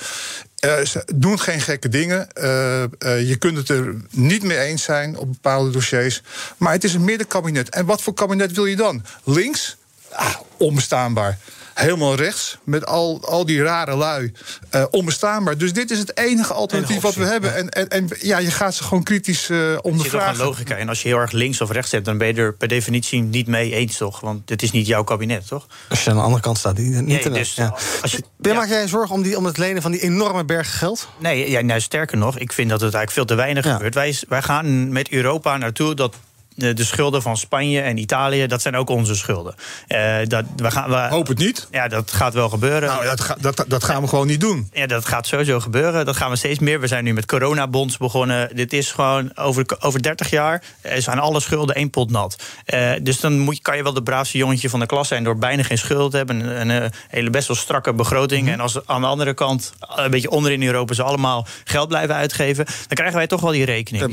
[0.64, 2.33] eh, ze doen geen gekke dingen.
[2.33, 2.88] Eh, eh,
[3.29, 6.22] je kunt het er niet mee eens zijn op bepaalde dossiers.
[6.57, 7.68] Maar het is een middenkabinet.
[7.68, 9.05] En wat voor kabinet wil je dan?
[9.24, 9.77] Links?
[10.11, 11.38] Ah, onbestaanbaar.
[11.74, 14.32] Helemaal rechts, met al, al die rare lui.
[14.70, 15.58] eh, onbestaanbaar.
[15.58, 17.54] Dus dit is het enige alternatief wat we hebben.
[17.56, 20.44] En, en, en ja, je gaat ze gewoon kritisch eh Er zit een ondervragen.
[20.44, 20.88] logica in.
[20.88, 23.46] Als je heel erg links of rechts hebt, dan ben je er per definitie niet
[23.46, 24.20] mee eens, toch?
[24.20, 25.66] Want dit is niet jouw kabinet, toch?
[25.88, 27.74] Als je aan de andere kant staat, die, niet Nee, te- dus ja.
[28.02, 30.44] als je, Ben, Maak jij je zorgen om, die, om het lenen van die enorme
[30.44, 31.08] berg geld?
[31.18, 33.94] Nee, ja, nou, sterker nog, ik vind dat het eigenlijk veel te weinig gebeurt.
[33.94, 36.14] Wij, wij gaan met Europa naartoe dat
[36.54, 39.54] de, de schulden van Spanje en Italië, dat zijn ook onze schulden.
[39.86, 41.68] Eh, dat, we gaan, we, Hoop het niet.
[41.70, 42.88] Ja, dat gaat wel gebeuren.
[42.88, 44.68] Nou, dat, ga- dat, dat gaan we gewoon niet doen.
[44.72, 46.06] Ja, dat gaat sowieso gebeuren.
[46.06, 46.80] Dat gaan we steeds meer.
[46.80, 48.56] We zijn nu met coronabonds begonnen.
[48.56, 52.36] Dit is gewoon over, over 30 jaar eh, zijn alle schulden één pot nat.
[52.64, 55.24] Eh, dus dan moet, je- kan je wel de braafste jongetje van de klas zijn
[55.24, 56.40] door bijna geen schuld te hebben.
[56.40, 58.42] Een, een, eh, hele best wel strakke begroting.
[58.42, 58.52] Mhm.
[58.52, 62.64] En als aan de andere kant een beetje onderin Europa ze allemaal geld blijven uitgeven,
[62.64, 64.02] dan krijgen wij toch wel die rekening.
[64.04, 64.10] In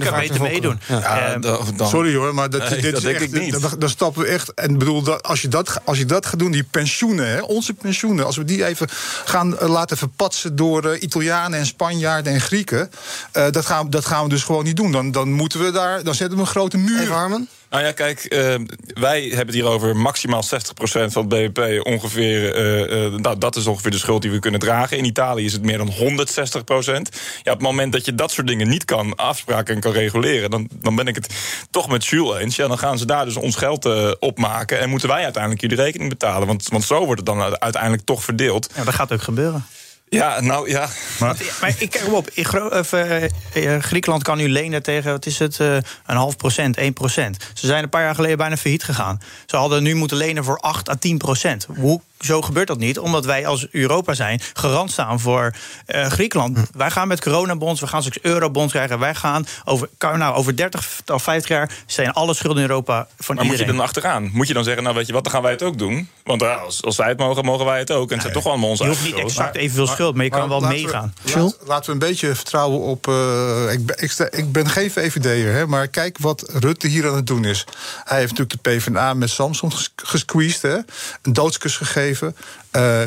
[0.00, 0.80] kan, vaart beter en meedoen.
[0.86, 1.80] volkeren.
[1.86, 3.60] Sorry hoor, maar dat, Nee, dit dat is denk echt, ik niet.
[3.60, 4.54] Dan, dan stappen we echt.
[4.54, 7.74] En bedoel, dat, als, je dat, als je dat gaat doen, die pensioenen, hè, onze
[7.74, 8.88] pensioenen, als we die even
[9.24, 12.90] gaan eh, laten verpatsen door eh, Italianen en Spanjaarden en Grieken,
[13.32, 14.92] eh, dat, gaan, dat gaan we dus gewoon niet doen.
[14.92, 17.10] Dan, dan moeten we daar, dan zetten we een grote muur.
[17.10, 17.48] Harmen?
[17.72, 18.54] Nou ja, kijk, eh,
[18.86, 22.54] wij hebben het hier over maximaal 60% van het BBP ongeveer.
[22.54, 24.96] eh, eh, nou, dat is ongeveer de schuld die we kunnen dragen.
[24.98, 27.08] In Italië is het meer dan 160%.
[27.42, 30.50] Ja, op het moment dat je dat soort dingen niet kan afspraken en kan reguleren,
[30.50, 31.34] dan, dan ben ik het
[31.70, 32.56] toch met Jules eens.
[32.56, 35.84] Ja, dan gaan ze daar dus ons geld eh, opmaken en moeten wij uiteindelijk jullie
[35.84, 36.46] rekening betalen.
[36.46, 38.70] Want, want zo wordt het dan uiteindelijk toch verdeeld.
[38.74, 39.66] ja, dat gaat ook gebeuren.
[40.12, 40.88] Ja, nou ja.
[41.20, 42.30] Maar, maar ik kijk op,
[42.70, 45.74] of, eh, eh, Griekenland kan nu lenen tegen, wat is het, eh,
[46.06, 47.36] een half procent, 1 procent.
[47.54, 49.20] Ze zijn een paar jaar geleden bijna failliet gegaan.
[49.46, 51.66] Ze hadden nu moeten lenen voor 8 à 10 procent.
[51.76, 55.54] Hoe zo gebeurt dat niet, omdat wij als Europa zijn garant staan voor
[55.86, 56.56] uh, Griekenland.
[56.56, 56.78] Hm.
[56.78, 58.98] Wij gaan met coronabonds, we gaan straks eurobonds krijgen.
[58.98, 63.34] Wij gaan over, nou, over 30 of 50 jaar zijn alle schulden in Europa van
[63.34, 63.48] maar iedereen.
[63.48, 64.30] moet je dan achteraan?
[64.32, 66.08] Moet je dan zeggen, nou weet je wat, dan gaan wij het ook doen?
[66.24, 68.08] Want als, als wij het mogen, mogen wij het ook.
[68.08, 70.48] En het zijn toch allemaal onze Je hoeft niet exact evenveel schuld, maar je kan
[70.48, 71.14] wel meegaan.
[71.22, 73.06] We, laten we een beetje vertrouwen op...
[73.06, 77.26] Uh, ik, ben, ik, ik, ben geen VVD'er, maar kijk wat Rutte hier aan het
[77.26, 77.64] doen is.
[78.04, 80.76] Hij heeft natuurlijk de PvdA met Samsung gesqueezed, hè,
[81.22, 82.11] een doodskus gegeven.
[82.20, 83.02] Uh,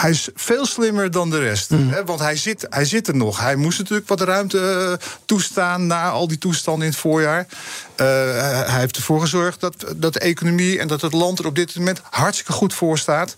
[0.00, 1.70] hij is veel slimmer dan de rest.
[1.70, 1.88] Mm.
[1.88, 3.40] Hè, want hij zit, hij zit er nog.
[3.40, 7.46] Hij moest natuurlijk wat ruimte toestaan na al die toestanden in het voorjaar.
[7.48, 8.06] Uh,
[8.66, 11.76] hij heeft ervoor gezorgd dat, dat de economie en dat het land er op dit
[11.76, 13.36] moment hartstikke goed voor staat.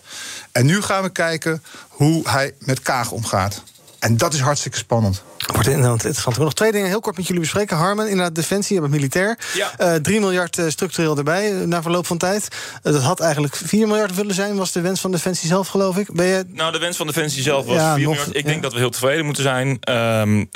[0.53, 3.63] En nu gaan we kijken hoe hij met Kaag omgaat.
[4.05, 5.23] En dat is hartstikke spannend.
[5.53, 6.27] Wordt interessant.
[6.27, 7.77] Ik wil nog twee dingen heel kort met jullie bespreken.
[7.77, 9.39] Harmen, inderdaad, Defensie, hebben militair.
[9.55, 9.95] Ja.
[9.95, 12.49] Uh, 3 miljard uh, structureel erbij uh, na verloop van tijd.
[12.83, 16.13] dat had eigenlijk 4 miljard willen zijn, was de wens van Defensie zelf, geloof ik.
[16.13, 16.45] Ben je...
[16.49, 18.37] Nou, de wens van Defensie zelf was ja, 4 nog, miljard.
[18.37, 18.51] Ik ja.
[18.51, 19.79] denk dat we heel tevreden moeten zijn.
[19.91, 20.51] Um,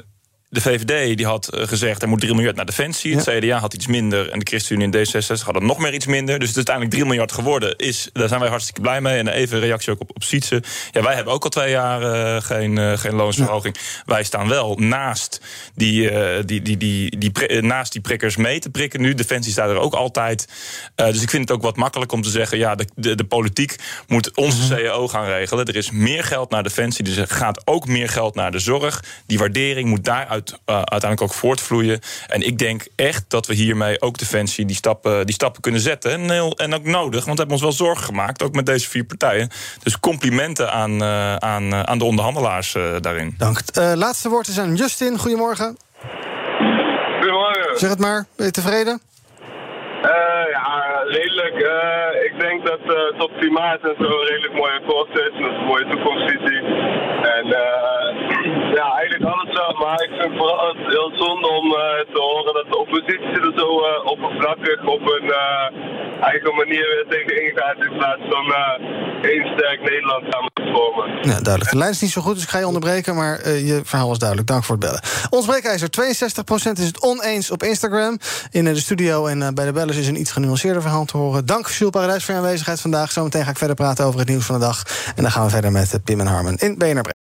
[0.50, 3.16] de VVD die had gezegd er moet 3 miljard naar defensie.
[3.16, 3.38] Het ja.
[3.38, 4.30] CDA had iets minder.
[4.30, 6.38] En de ChristenUnie en D66 hadden nog meer iets minder.
[6.38, 7.76] Dus het is uiteindelijk 3 miljard geworden.
[7.76, 9.18] Is, daar zijn wij hartstikke blij mee.
[9.18, 10.62] En even een reactie ook op, op Sietse.
[10.90, 13.76] Ja, wij hebben ook al twee jaar uh, geen, uh, geen loonsverhoging.
[13.76, 14.02] Ja.
[14.04, 15.40] Wij staan wel naast
[15.74, 19.14] die, uh, die, die, die, die, naast die prikkers mee te prikken nu.
[19.14, 20.48] Defensie staat er ook altijd.
[20.94, 22.58] dus ik vind het ook wat makkelijk om te zeggen...
[22.58, 24.78] ja, de, de, de politiek moet onze mm -hmm.
[24.78, 25.66] CEO gaan regelen.
[25.66, 27.04] Er is meer geld naar defensie.
[27.04, 29.04] Dus er gaat ook meer geld naar de zorg.
[29.26, 32.00] Die waardering moet daaruit uit, uh, uiteindelijk ook voortvloeien.
[32.26, 36.10] En ik denk echt dat we hiermee ook Defensie die stappen, die stappen kunnen zetten.
[36.10, 38.88] En, heel, en ook nodig, want we hebben ons wel zorgen gemaakt, ook met deze
[38.88, 39.50] vier partijen.
[39.82, 43.34] Dus complimenten aan, uh, aan, uh, aan de onderhandelaars uh, daarin.
[43.38, 43.58] Dank.
[43.74, 45.18] laatste woord is aan Justin.
[45.18, 45.76] Goedemorgen.
[47.14, 47.78] Goedemorgen.
[47.78, 49.00] Zeg het maar, ben je tevreden?
[50.52, 51.56] ja, redelijk.
[52.24, 55.30] ik denk dat het op klimaat en zo een redelijk mooi akkoord is.
[55.36, 56.62] En dat is een mooie toekomstvisie.
[57.38, 57.46] En
[58.78, 59.72] ja, eigenlijk alles wel.
[59.84, 61.78] Maar ik vind vooral het heel zonde om uh,
[62.14, 67.06] te horen dat de oppositie er zo uh, oppervlakkig op een uh, eigen manier weer
[67.08, 67.76] tegen ingaat.
[67.86, 68.44] In plaats van
[69.22, 71.06] één sterk Nederland samen te vormen.
[71.22, 71.70] Ja, duidelijk.
[71.70, 73.14] De lijn is niet zo goed, dus ik ga je onderbreken.
[73.14, 74.48] Maar je verhaal was duidelijk.
[74.48, 75.02] Dank voor het bellen.
[75.30, 78.18] Ons breekijzer, 62% is het oneens op Instagram.
[78.50, 81.46] In de studio en bij de bellers is een iets genuanceerder verhaal te horen.
[81.46, 83.10] Dank, Jules Paradijs, voor je aanwezigheid vandaag.
[83.12, 84.82] Zometeen ga ik verder praten over het nieuws van de dag.
[85.16, 87.27] En dan gaan we verder met Pim en Harmon in BNR.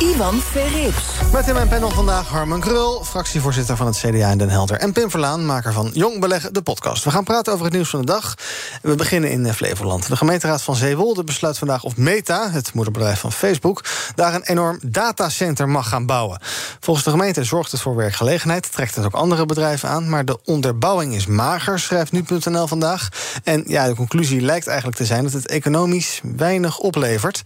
[0.00, 1.32] Ivan Verrips.
[1.32, 4.76] Met in mijn panel vandaag Harmen Krul, fractievoorzitter van het CDA in Den Helder.
[4.76, 7.04] En Pim Verlaan, maker van Jong Beleggen, de podcast.
[7.04, 8.34] We gaan praten over het nieuws van de dag.
[8.82, 10.08] We beginnen in Flevoland.
[10.08, 13.84] De gemeenteraad van Zeewolde besluit vandaag of Meta, het moederbedrijf van Facebook,
[14.14, 16.40] daar een enorm datacenter mag gaan bouwen.
[16.80, 20.08] Volgens de gemeente zorgt het voor werkgelegenheid, trekt het ook andere bedrijven aan.
[20.08, 23.08] Maar de onderbouwing is mager, schrijft nu.nl vandaag.
[23.44, 27.42] En ja, de conclusie lijkt eigenlijk te zijn dat het economisch weinig oplevert.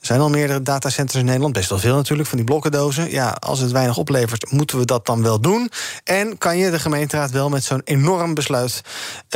[0.00, 3.10] Er zijn al meerdere datacenters in Nederland, best wel veel natuurlijk, van die blokkendozen.
[3.10, 5.70] Ja, als het weinig oplevert, moeten we dat dan wel doen?
[6.04, 8.82] En kan je de gemeenteraad wel met zo'n enorm besluit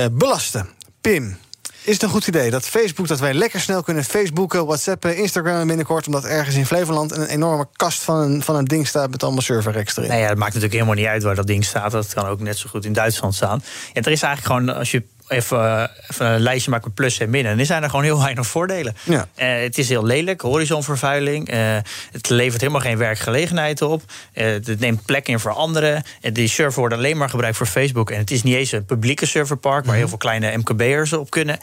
[0.00, 0.68] uh, belasten?
[1.00, 1.36] Pim,
[1.84, 5.66] is het een goed idee dat Facebook, dat wij lekker snel kunnen Facebooken, WhatsAppen, Instagrammen
[5.66, 9.22] binnenkort, omdat ergens in Flevoland een enorme kast van een, van een ding staat met
[9.22, 10.10] allemaal serverreeks erin?
[10.10, 11.90] Nee, ja, het maakt natuurlijk helemaal niet uit waar dat ding staat.
[11.90, 13.62] Dat kan ook net zo goed in Duitsland staan.
[13.92, 17.30] Ja, er is eigenlijk gewoon, als je even, even een lijstje maken met plussen en
[17.30, 17.52] minnen.
[17.52, 18.96] En er zijn er gewoon heel weinig voordelen.
[19.02, 19.28] Ja.
[19.36, 21.52] Uh, het is heel lelijk, horizonvervuiling.
[21.52, 21.76] Uh,
[22.12, 24.02] het levert helemaal geen werkgelegenheid op.
[24.34, 26.04] Uh, het neemt plek in voor anderen.
[26.32, 28.10] die server wordt alleen maar gebruikt voor Facebook.
[28.10, 29.74] En het is niet eens een publieke serverpark...
[29.74, 29.98] waar mm -hmm.
[29.98, 31.58] heel veel kleine MKB'ers op kunnen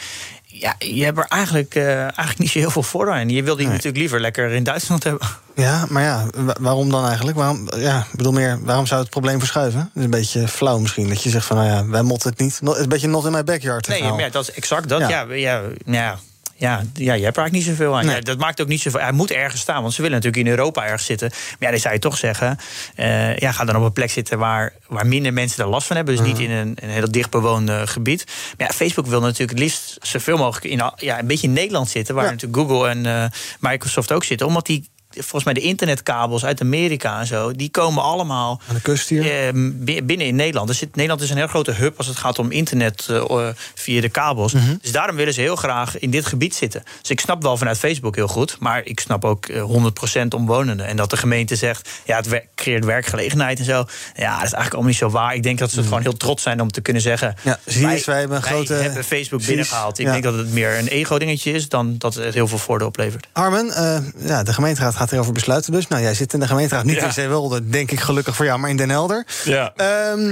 [0.51, 3.29] ja, je hebt er eigenlijk, uh, eigenlijk niet zo heel veel voor aan.
[3.29, 3.73] Je wil die nee.
[3.73, 5.27] natuurlijk liever lekker in Duitsland hebben.
[5.59, 6.25] Ja, maar ja,
[6.59, 7.37] waarom dan eigenlijk?
[7.37, 9.91] Waarom, ja, bedoel meer, waarom zou het probleem verschuiven?
[9.95, 11.07] Is een beetje flauw misschien.
[11.07, 12.59] Dat je zegt van, nou ja, wij motten het niet.
[12.59, 13.87] Het is een beetje not in my backyard.
[13.87, 14.99] Nee, ja, dat is exact dat.
[14.99, 16.19] Ja, ja, ja, ja
[16.59, 18.05] ja, ja, je hebt er eigenlijk niet zoveel aan.
[18.05, 18.15] Nee.
[18.15, 18.99] Ja, dat maakt ook niet zoveel.
[18.99, 21.29] Hij moet ergens staan, want ze willen natuurlijk in Europa ergens zitten.
[21.29, 22.57] Maar ja, dan zou je toch zeggen:
[22.95, 25.95] uh, ja, ga dan op een plek zitten waar, waar minder mensen er last van
[25.95, 26.15] hebben.
[26.15, 28.23] Dus niet in een, een heel dicht bewoond gebied.
[28.57, 31.89] Maar ja, Facebook wil natuurlijk het liefst zoveel mogelijk in ja, een beetje in Nederland
[31.89, 32.31] zitten, waar ja.
[32.31, 33.25] natuurlijk Google en uh,
[33.59, 38.03] Microsoft ook zitten, omdat die volgens mij de internetkabels uit Amerika en zo, die komen
[38.03, 39.53] allemaal aan de kust hier eh,
[40.03, 40.67] binnen in Nederland.
[40.67, 44.09] Dus Nederland is een heel grote hub als het gaat om internet uh, via de
[44.09, 44.53] kabels.
[44.53, 44.75] Mhm.
[44.81, 46.83] Dus daarom willen ze heel graag in dit gebied zitten.
[47.01, 49.53] Dus ik snap wel vanuit Facebook heel goed, maar ik snap ook 100%
[50.35, 50.85] omwonenden.
[50.85, 53.73] En dat de gemeente zegt, ja, het wer creëert werkgelegenheid en zo.
[53.73, 53.83] Ja,
[54.37, 55.35] dat is eigenlijk allemaal niet zo waar.
[55.35, 55.87] Ik denk dat ze Mhm.
[55.87, 57.35] gewoon heel trots zijn om te kunnen zeggen.
[57.41, 59.99] Ja, zie je eens, wij hebben een grote- hebben Facebook binnengehaald.
[59.99, 60.11] Ik ja.
[60.11, 63.27] denk dat het meer een ego-dingetje is dan dat het heel veel voordeel oplevert.
[63.31, 65.87] Armen, eh, ja, de gemeenteraad gaat erover besluiten dus.
[65.87, 67.05] Nou, jij zit in de gemeenteraad, niet Ja.
[67.05, 69.25] in Zeewolde, denk ik gelukkig voor jou, maar in Den Helder.
[69.43, 69.73] Ja.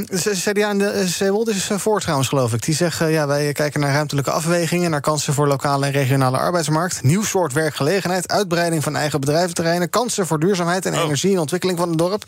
[0.05, 2.63] C- CDA in de eh, Zeewolde is eh, voor trouwens, geloof ik.
[2.65, 4.91] Die zeggen, ja, wij kijken naar ruimtelijke afwegingen...
[4.91, 7.03] naar kansen voor lokale en regionale arbeidsmarkt...
[7.03, 9.89] nieuw soort werkgelegenheid, uitbreiding van eigen bedrijventerreinen...
[9.89, 12.23] kansen voor duurzaamheid en energie en ontwikkeling van het dorp.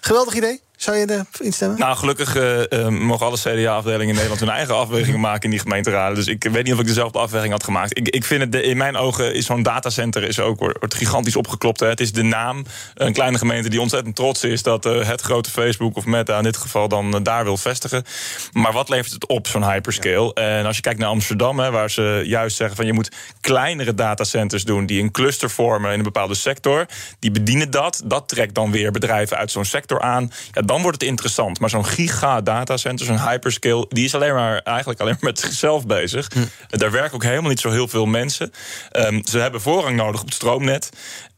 [0.00, 0.60] Geweldig idee.
[0.80, 1.78] Zou je er instemmen?
[1.78, 5.58] Nou, gelukkig eh, eh, mogen alle CDA-afdelingen in Nederland hun eigen afwegingen maken in die
[5.58, 6.14] gemeenteraden.
[6.14, 7.98] Dus ik weet niet of ik dezelfde afweging had gemaakt.
[7.98, 11.36] Ik, ik vind het, de- in mijn ogen is zo'n datacenter is ook, wordt gigantisch
[11.36, 11.80] opgeklopt.
[11.80, 11.86] Hè.
[11.88, 12.64] Het is de naam.
[12.94, 16.42] Een kleine gemeente die ontzettend trots is dat eh, het grote Facebook of Meta in
[16.42, 18.04] dit geval dan eh, daar wil vestigen.
[18.52, 20.34] Maar wat levert het op, zo'n hyperscale?
[20.34, 23.94] En als je kijkt naar Amsterdam, hè, waar ze juist zeggen van je moet kleinere
[23.94, 26.86] datacenters doen die een cluster vormen in een bepaalde sector.
[27.18, 28.02] Die bedienen dat.
[28.04, 30.32] Dat trekt dan weer bedrijven uit zo'n sector aan.
[30.52, 31.60] Ja, dan wordt het interessant.
[31.60, 35.86] Maar zo'n giga datacenter, zo'n hyperscale, die is alleen maar eigenlijk alleen maar met zichzelf
[35.86, 36.28] bezig.
[36.68, 38.52] Daar werken ook helemaal niet zo heel veel mensen.
[38.90, 40.90] Ehm, ze hebben voorrang nodig op het stroomnet.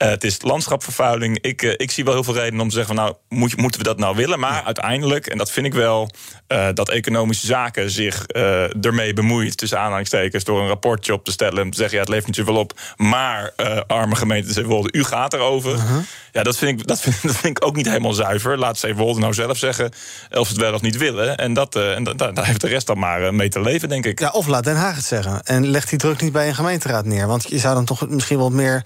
[0.03, 1.39] Eh, het is landschapvervuiling.
[1.41, 3.81] Ik, eh, ik zie wel heel veel redenen om te zeggen van nou, moet, moeten
[3.81, 4.39] we dat nou willen?
[4.39, 6.11] Maar uiteindelijk, en dat vind ik wel,
[6.47, 11.63] eh, dat economische zaken zich ermee bemoeit, tussen aanhalingstekens, door een rapportje op te stellen
[11.63, 12.81] en te zeggen, ja, het levert niet zoveel op.
[12.97, 13.53] Maar
[13.87, 15.79] arme gemeenten Zeewolde, u gaat erover.
[16.33, 18.59] Ja, dat vind, ik, dat, vind, dat vind ik ook niet helemaal zuiver.
[18.59, 19.91] Laat Zeewolde nou zelf zeggen
[20.31, 21.37] of ze het wel of niet willen.
[21.37, 23.61] En, dat, eh, en da- da- daar heeft de rest dan maar eh, mee te
[23.61, 24.21] leven, denk ik.
[24.21, 25.43] Ja, of laat Den Haag het zeggen.
[25.43, 27.27] En leg die druk niet bij een gemeenteraad neer.
[27.27, 28.85] Want je zou dan toch misschien wat meer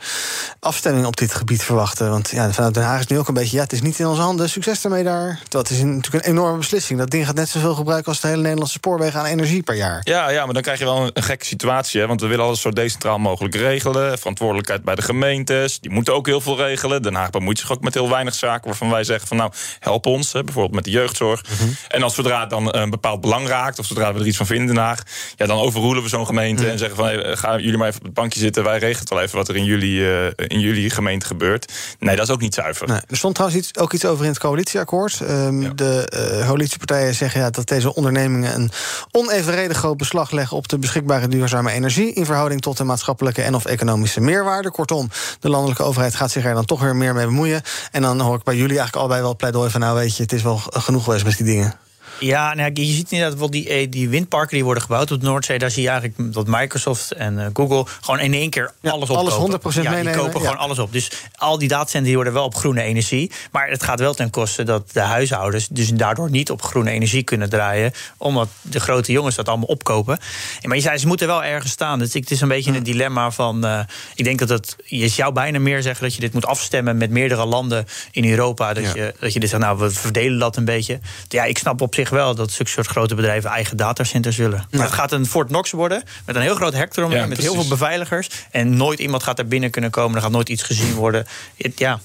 [0.60, 2.10] afstemming op dit gebied verwachten.
[2.10, 3.56] Want ja, vanuit Den Haag is nu ook een beetje...
[3.56, 5.40] ja, het is niet in onze handen, succes ermee daar.
[5.48, 6.98] Het is natuurlijk een enorme beslissing.
[6.98, 8.08] Dat ding gaat net zoveel gebruiken...
[8.12, 10.00] als de hele Nederlandse spoorwegen aan energie per jaar.
[10.02, 12.00] Ja, ja, maar dan krijg je wel een, een gekke situatie.
[12.00, 12.06] Hè?
[12.06, 14.18] Want we willen alles zo decentraal mogelijk regelen.
[14.18, 15.80] Verantwoordelijkheid bij de gemeentes.
[15.80, 17.02] Die moeten ook heel veel regelen.
[17.02, 18.66] Den Haag bemoeit zich ook met heel weinig zaken...
[18.66, 20.25] waarvan wij zeggen van nou, help ons.
[20.32, 20.44] Hè?
[20.44, 21.44] Bijvoorbeeld met de jeugdzorg.
[21.88, 23.78] En als zodra het dan een bepaald belang raakt...
[23.78, 25.02] of zodra we er iets van vinden in Den Haag...
[25.36, 27.06] Ja, dan overroelen we zo'n gemeente en zeggen van...
[27.06, 28.64] Hey, gaan jullie maar even op het bankje zitten.
[28.64, 31.72] Wij regelen het wel even wat er in jullie, eh, in jullie gemeente gebeurt.
[31.98, 32.86] Nee, dat is ook niet zuiver.
[32.88, 35.20] Nee, er stond trouwens iets, ook iets over in het coalitieakkoord.
[35.20, 38.54] Ehm, De eh, coalitiepartijen zeggen ja, dat deze ondernemingen...
[38.54, 38.70] een
[39.10, 42.12] onevenredig groot beslag leggen op de beschikbare duurzame energie...
[42.12, 44.70] in verhouding tot de maatschappelijke en of economische meerwaarde.
[44.70, 45.10] Kortom,
[45.40, 47.62] de landelijke overheid gaat zich er dan toch weer meer mee bemoeien.
[47.90, 49.80] En dan hoor ik bij jullie eigenlijk allebei wel pleidooi van...
[49.80, 51.74] nou het is wel genoeg geweest met die dingen.
[52.20, 55.20] Ja, nou, ja, je ziet inderdaad wel die, eh, die windparken die worden gebouwd op
[55.20, 55.58] de Noordzee.
[55.58, 59.16] Daar zie je eigenlijk dat Microsoft en eh, Google gewoon in één keer alles op
[59.16, 59.38] alles 100%
[59.74, 60.92] ja, die meenemen, kopen gewoon alles op.
[60.92, 63.30] Dus al die datacenters die worden wel op groene energie.
[63.50, 67.22] Maar het gaat wel ten koste dat de huishoudens dus daardoor niet op groene energie
[67.22, 67.92] kunnen draaien.
[68.16, 70.18] Omdat de grote jongens dat allemaal opkopen.
[70.60, 71.98] En Maar je zei, ze moeten wel ergens staan.
[71.98, 73.64] Dus het is een beetje een dilemma van...
[73.66, 73.80] eh,
[74.14, 76.96] ik denk dat het, je zou bijna meer zeggen dat je dit moet afstemmen...
[76.96, 78.72] met meerdere landen in Europa.
[78.72, 81.00] Dat, je, dat je dit zegt, nou, we verdelen dat een beetje.
[81.28, 83.50] Ja, ik snap op zich wel dat zulke soort grote bedrijven...
[83.50, 84.66] eigen datacenters willen.
[84.70, 86.02] Maar het gaat een Fort Knox worden...
[86.26, 88.28] met een heel groot hek eromheen, met heel veel beveiligers.
[88.50, 90.16] En nooit iemand gaat daar binnen kunnen komen.
[90.16, 91.26] Er gaat nooit iets gezien worden.
[91.56, 92.00] Het- ja,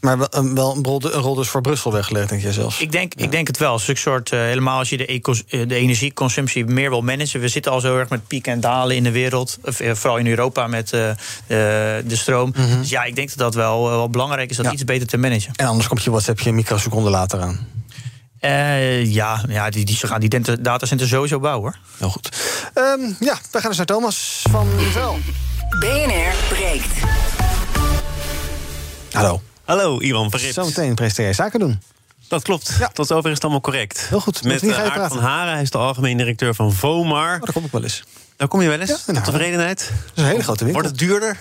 [0.00, 2.78] Maar wel, een- wel een, rol, een dus voor Brussel weggelegd, denk je zelfs.
[2.80, 3.78] ik denk, ik denk het wel.
[3.78, 7.40] Zulke soort, eh, helemaal als je de, eco- eh, de energieconsumptie meer wil managen.
[7.40, 9.58] We zitten al zo erg met pieken en dalen in de wereld.
[9.64, 11.14] Of, eh, vooral in Europa met de,
[12.06, 12.54] de stroom.
[12.80, 14.72] Dus ja, ik denk dat dat wel, wel belangrijk is dat Ja.
[14.72, 15.52] iets beter te managen.
[15.56, 17.68] En anders komt je WhatsAppje een microseconde later aan.
[18.44, 21.78] Eh, ja, ja die, die, ze gaan die data- datacenters sowieso bouwen hoor.
[21.98, 22.28] Heel goed.
[22.74, 25.18] Ehm, ja, wij gaan dus naar Thomas van Vel.
[25.80, 26.92] BNR breekt.
[29.12, 29.42] Hallo.
[29.64, 30.54] Hallo, Iwan Verrips.
[30.54, 31.82] Zometeen presenteer jij zaken doen.
[32.28, 32.70] Dat klopt.
[32.92, 34.06] Tot zover is het allemaal correct.
[34.08, 34.42] Heel goed.
[34.44, 37.34] Met Met je Aart van Haren, hij is de algemeen directeur van VOMAR.
[37.34, 38.02] Oh, daar kom ik wel eens.
[38.36, 38.90] Daar kom je wel eens?
[38.90, 39.22] Ja, Haren.
[39.22, 39.78] tevredenheid?
[39.78, 40.82] Dat is een hele grote winkel.
[40.82, 41.38] Wordt het duurder?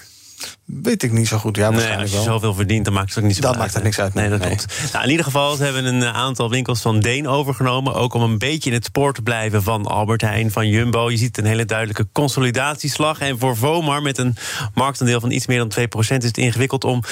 [0.65, 1.55] Weet ik niet zo goed.
[1.55, 2.33] Ja, nee, waarschijnlijk als je wel.
[2.35, 4.13] zoveel verdient, dan maakt het ook niet zo Dat maakt er niks uit.
[4.13, 4.47] Nee, dat Nee.
[4.47, 4.91] klopt.
[4.91, 7.93] Nou, in ieder geval, ze hebben een eh, aantal winkels van Deen overgenomen.
[7.93, 11.11] Ook om een beetje in het spoor te blijven van Albert Heijn, van Jumbo.
[11.11, 13.19] Je ziet een hele duidelijke consolidatieslag.
[13.19, 14.35] En voor Vomar, met een
[14.73, 17.03] marktaandeel van iets meer dan 2%, is het ingewikkeld om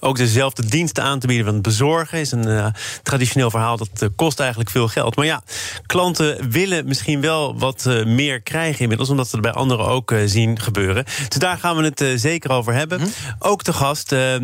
[0.00, 1.46] ook dezelfde diensten aan te bieden.
[1.46, 2.66] Want bezorgen is een eh,
[3.02, 3.76] traditioneel verhaal.
[3.76, 5.16] Dat eh, kost eigenlijk veel geld.
[5.16, 5.42] Maar ja,
[5.86, 10.60] klanten willen misschien wel wat meer krijgen inmiddels, omdat ze het bij anderen ook zien
[10.60, 11.04] gebeuren.
[11.04, 12.99] Dus daar gaan we het zeker over hebben.
[13.38, 14.42] Ook te gast eh, eh,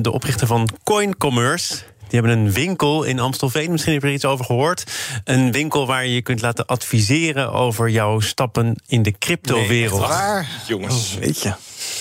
[0.00, 1.74] de oprichter van Coin Commerce.
[2.08, 3.70] Die hebben een winkel in Amstelveen.
[3.70, 4.84] Misschien heb je er iets over gehoord.
[5.24, 10.00] Een winkel waar je je kunt laten adviseren over jouw stappen in de cryptowereld.
[10.00, 10.48] Waar?
[10.66, 11.16] Jongens.
[11.20, 11.52] Weet je.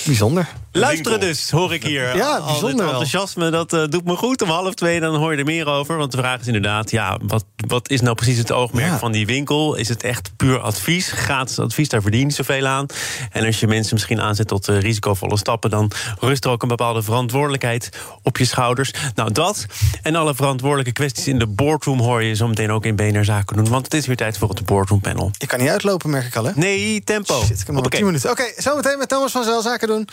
[0.06, 0.48] Bijzonder.
[0.76, 2.16] Luisteren dus, hoor ik hier.
[2.24, 4.42] Ja, Al dit enthousiasme, dat eh, doet me goed.
[4.42, 5.98] Om half twee, dan hoor je er meer over.
[5.98, 9.26] Want de vraag is inderdaad, ja, wat, wat is nou precies het oogmerk van die
[9.26, 9.76] winkel?
[9.76, 11.12] Is het echt puur advies?
[11.12, 12.86] Gratis advies, daar verdien je zoveel aan.
[13.32, 15.70] En als je mensen misschien aanzet tot eh, risicovolle stappen...
[15.70, 17.90] dan rust er ook een bepaalde verantwoordelijkheid
[18.22, 18.94] op je schouders.
[19.16, 19.66] Nou, dat
[20.02, 22.00] en alle verantwoordelijke kwesties in de boardroom...
[22.00, 23.70] hoor je zo meteen ook in BNR Zaken doen.
[23.70, 25.32] Want het is weer tijd voor het boardroom panel.
[25.38, 26.52] Ik kan niet uitlopen, merk ik al, hè?
[26.56, 27.40] Nee, tempo.
[27.40, 28.30] Shit, ik heb nog maar 10 minuten.
[28.32, 30.10] Oké, zometeen met Thomas van Zel zaken doen.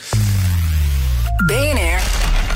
[1.46, 2.00] BNR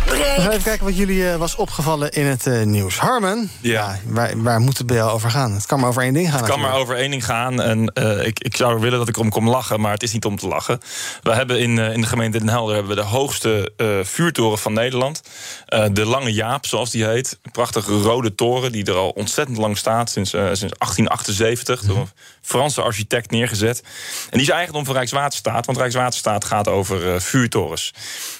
[0.04, 2.98] We gaan even kijken wat jullie eh, was opgevallen in het eh, nieuws.
[2.98, 3.98] Harmen, ja.
[4.06, 5.52] waar, waar moet het bij jou over gaan?
[5.52, 6.38] Het kan maar over één ding gaan.
[6.38, 7.62] Het kan maar over één ding gaan.
[7.62, 10.24] En eh, ik, ik zou willen dat ik erom kom lachen, maar het is niet
[10.24, 10.80] om te lachen.
[11.22, 14.58] We hebben in, eh, in de gemeente Den Helder hebben we de hoogste eh, vuurtoren
[14.58, 15.22] van Nederland.
[15.66, 17.38] Eh, de Lange Jaap, zoals die heet.
[17.42, 20.10] Een prachtige rode toren die er al ontzettend lang staat.
[20.10, 21.80] Sinds, eh, sinds 1878.
[21.80, 22.08] Door een
[22.44, 23.82] Franse architect neergezet.
[24.30, 25.66] En die is eigendom van Rijkswaterstaat.
[25.66, 27.94] Want Rijkswaterstaat gaat over eh, vuurtorens.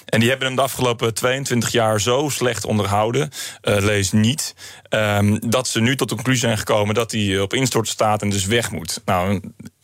[0.05, 3.29] En die hebben hem de afgelopen 22 jaar zo slecht onderhouden.
[3.61, 4.55] eh, lees niet.
[4.95, 8.29] Ehm, dat ze nu tot de conclusie zijn gekomen dat hij op instort staat en
[8.29, 9.01] dus weg moet.
[9.05, 9.41] Nou,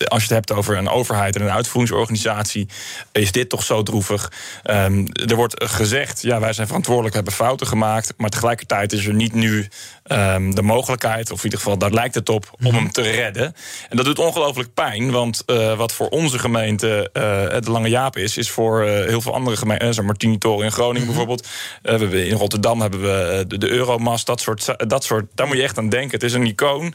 [0.07, 2.67] als je het hebt over een overheid en een uitvoeringsorganisatie,
[3.11, 4.31] is dit toch zo droevig.
[4.63, 8.13] Ehm, er wordt gezegd, ja, wij zijn verantwoordelijk, hebben fouten gemaakt.
[8.17, 9.67] Maar tegelijkertijd is er niet nu
[10.03, 13.55] ehm, de mogelijkheid, of in ieder geval daar lijkt het op, om hem te redden.
[13.89, 17.21] En dat doet ongelooflijk pijn, want eh, wat voor onze gemeente eh,
[17.61, 20.65] de Lange Jaap is, is voor eh, heel veel andere gemeenten, eh, zo'n Martini Toren
[20.65, 21.47] in Groningen bijvoorbeeld.
[21.81, 25.09] Eh, we hebben in Rotterdam hebben we eh, de, de Euromast, dat soort, za- dat
[25.09, 26.11] soort, daar moet je echt aan denken.
[26.11, 26.93] Het is een icoon.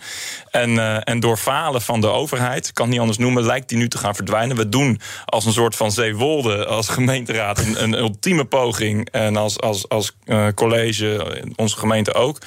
[0.50, 3.78] En, eh, en door falen van de overheid, kan het niet anders noemen, lijkt die
[3.78, 4.56] nu te gaan verdwijnen.
[4.56, 9.10] We doen als een soort van Zeewolde, als gemeenteraad, een, een ultieme poging.
[9.10, 12.38] En als, als, als eh, college, onze gemeente ook.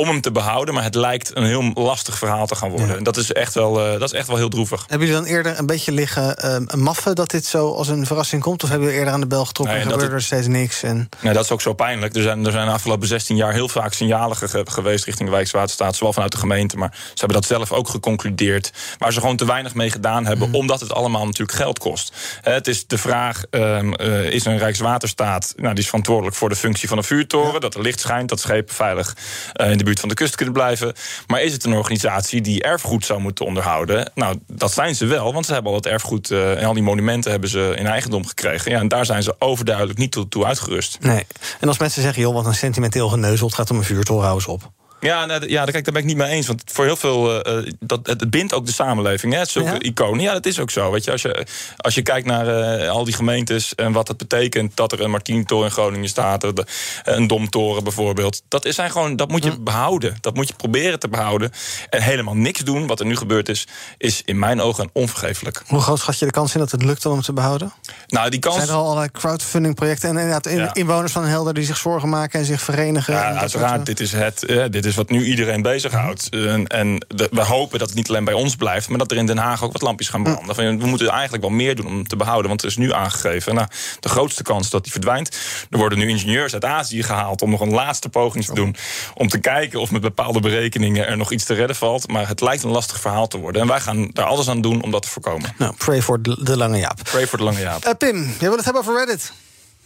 [0.00, 2.96] Om hem te behouden, maar het lijkt een heel lastig verhaal te gaan worden.
[2.96, 4.84] En dat is, echt wel, eh, dat is echt wel heel droevig.
[4.88, 8.42] Hebben jullie dan eerder een beetje liggen ehm, maffen dat dit zo als een verrassing
[8.42, 8.62] komt?
[8.62, 10.82] Of hebben jullie eerder aan de bel getrokken Nee, en gebeurde er steeds niks?
[10.82, 11.08] En...
[11.20, 12.16] Nee, dat is ook zo pijnlijk.
[12.16, 15.34] Er zijn, er zijn de afgelopen 16 jaar heel vaak signalen ge- geweest richting de
[15.34, 18.72] Rijkswaterstaat, zowel vanuit de gemeente, maar ze hebben dat zelf ook geconcludeerd.
[18.98, 22.12] Waar ze gewoon te weinig mee gedaan hebben, omdat het allemaal natuurlijk geld kost.
[22.42, 26.56] Het is de vraag: ehm, eh, is een Rijkswaterstaat, nou, die is verantwoordelijk voor de
[26.56, 29.16] functie van een vuurtoren, dat er licht schijnt, dat schepen veilig
[29.52, 30.94] eh, in de van de kust kunnen blijven.
[31.26, 34.10] Maar is het een organisatie die erfgoed zou moeten onderhouden?
[34.14, 36.82] Nou, dat zijn ze wel, want ze hebben al het erfgoed eh, en al die
[36.82, 38.70] monumenten hebben ze in eigendom gekregen.
[38.70, 40.98] Ja, en daar zijn ze overduidelijk niet toe, uitgerust.
[41.00, 41.26] Nee.
[41.60, 44.34] En als mensen zeggen, joh, wat een sentimenteel geneuzel, het gaat om een vuurtoren, hou
[44.34, 44.70] eens op.
[45.00, 46.46] Ja, nou, ja kijk, daar ben ik niet mee eens.
[46.46, 47.42] Want voor heel veel.
[47.44, 49.32] eh, eh, dat, het bindt ook de samenleving.
[49.34, 49.44] Hè?
[49.44, 49.78] Zulke Ja.
[49.80, 50.20] iconen.
[50.22, 50.90] Ja, dat is ook zo.
[50.90, 53.74] Weet je, als, je, als je kijkt naar eh, al die gemeentes.
[53.74, 56.42] en wat het betekent dat er een Martientoren in Groningen staat.
[56.42, 56.66] er de-
[57.04, 58.42] een Domtoren bijvoorbeeld.
[58.48, 60.16] Dat, is zijn gewoon, dat moet je behouden.
[60.20, 61.50] Dat moet je proberen te behouden.
[61.90, 63.66] En helemaal niks doen, wat er nu gebeurd is.
[63.98, 65.62] is in mijn ogen onvergeeflijk.
[65.66, 67.72] Hoe groot schat je de kans in dat het lukt om hem te behouden?
[68.06, 68.56] Nou, die kans.
[68.56, 70.74] Zijn er al allerlei crowdfunding projecten en inderdaad in- Ja.
[70.74, 73.14] inwoners van Helder die zich zorgen maken en zich verenigen?
[73.14, 73.86] en Ja, uiteraard.
[73.86, 76.28] Dit is, het, dit is wat nu iedereen bezighoudt.
[76.30, 78.88] En, en de- we hopen dat het niet alleen bij ons blijft...
[78.88, 80.54] maar dat er in Den Haag ook wat lampjes gaan branden.
[80.54, 82.48] Van, We moeten eigenlijk wel meer doen om hem te behouden.
[82.48, 83.68] Want er is nu aangegeven nou,
[84.00, 85.38] de grootste kans dat hij verdwijnt.
[85.70, 87.42] Er worden nu ingenieurs uit Azië gehaald...
[87.42, 88.76] om nog een laatste poging te doen.
[89.14, 92.08] Om te kijken of met bepaalde berekeningen er nog iets te redden valt.
[92.08, 93.62] Maar het lijkt een lastig verhaal te worden.
[93.62, 95.54] En wij gaan daar alles aan doen om dat te voorkomen.
[95.58, 97.00] Nou, pray voor de, lange Jaap.
[97.02, 97.84] Pray voor de lange Jaap.
[97.84, 99.32] Eh, Pim, jij wil het hebben over Reddit.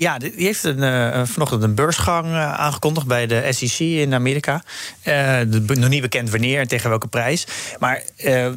[0.01, 4.63] Ja, die heeft een, eh, vanochtend een beursgang eh, aangekondigd bij de SEC in Amerika.
[5.03, 7.47] De- nog niet bekend wanneer en tegen welke prijs.
[7.79, 8.03] Maar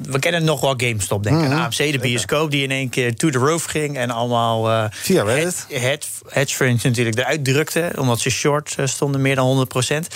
[0.02, 1.48] we kennen nog wel GameStop, denk ik.
[1.50, 3.98] Mhm, AMC, de bioscoop, die in één keer to the roof ging...
[3.98, 5.66] en allemaal Via Reddit.
[5.70, 7.92] hedge, hedge, funds natuurlijk eruit drukte...
[7.98, 10.08] omdat ze short stonden, meer dan 100 procent.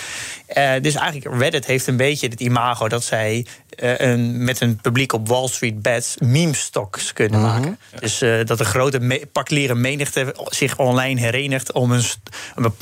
[0.80, 2.88] dus eigenlijk, Reddit heeft een beetje het imago...
[2.88, 7.78] dat zij een, met een publiek op Wall Street bets meme stocks kunnen maken.
[8.00, 11.72] Dus dat een grote me particuliere menigte zich online herenigt...
[11.72, 12.02] om een,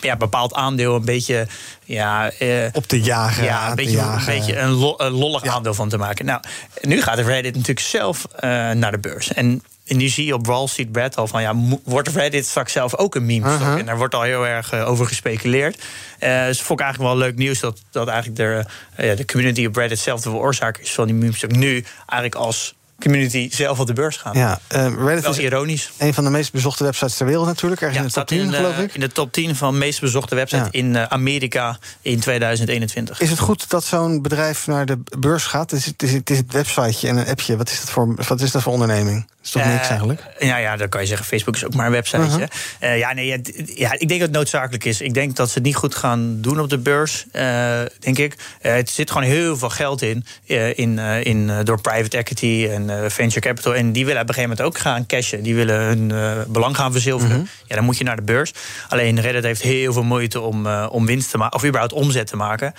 [0.00, 1.46] ja, bepaald aandeel een beetje...
[1.84, 3.44] Ja, eh, Op te jagen.
[3.44, 4.32] ja, een beetje, jagen.
[4.32, 6.24] een, beetje een, lo- een lollig aandeel van te maken.
[6.24, 6.40] Nou,
[6.80, 9.32] nu gaat Reddit natuurlijk zelf eh, naar de beurs.
[9.32, 11.42] En, en nu zie je op Wall Street Brad al van...
[11.42, 13.48] ja, wordt Reddit straks zelf ook een meme?
[13.48, 13.78] Uh-huh.
[13.78, 15.84] En daar wordt al heel erg eh, over gespeculeerd.
[16.18, 17.60] Eh dus vond ik eigenlijk wel leuk nieuws...
[17.60, 18.64] dat, dat eigenlijk de,
[19.06, 21.50] ja, de community op Reddit zelf de veroorzaker is van die meme stock.
[21.52, 24.38] Nu eigenlijk als community zelf op de beurs gaan.
[24.38, 25.90] Ja, eh, Reddit Wel is ironisch.
[25.98, 27.80] een van de meest bezochte websites ter wereld natuurlijk.
[27.80, 28.94] Ergens Ja, in de top staat 10, in, geloof eh, ik.
[28.94, 30.68] in de top 10 van meest bezochte website Ja.
[30.70, 33.20] in eh, Amerika in 2021.
[33.20, 35.70] Is het goed dat zo'n bedrijf naar de beurs gaat?
[35.70, 37.56] Het is, het is, het is het websiteje en een appje.
[37.56, 39.20] Wat is dat voor, wat is dat voor onderneming?
[39.26, 40.22] Dat is toch Eh, niks eigenlijk?
[40.38, 42.28] Ja, ja, dan kan je zeggen, Facebook is ook maar een websiteje.
[42.30, 42.46] Uh-huh.
[42.78, 43.40] Eh, ja, nee,
[43.74, 45.00] ja, ik denk dat het noodzakelijk is.
[45.00, 48.36] Ik denk dat ze het niet goed gaan doen op de beurs, eh, denk ik.
[48.60, 52.16] Eh, het zit gewoon heel veel geld in, eh, in, eh, in eh, door private
[52.16, 53.74] equity en en uh, venture capital.
[53.74, 55.42] En die willen op een gegeven moment ook gaan cashen.
[55.42, 57.36] Die willen hun uh, belang gaan verzilveren.
[57.36, 57.46] Mhm.
[57.66, 58.52] Ja, dan moet je naar de beurs.
[58.88, 61.56] Alleen Reddit heeft heel veel moeite om, uh, om winst te maken.
[61.56, 62.74] Of überhaupt omzet te maken.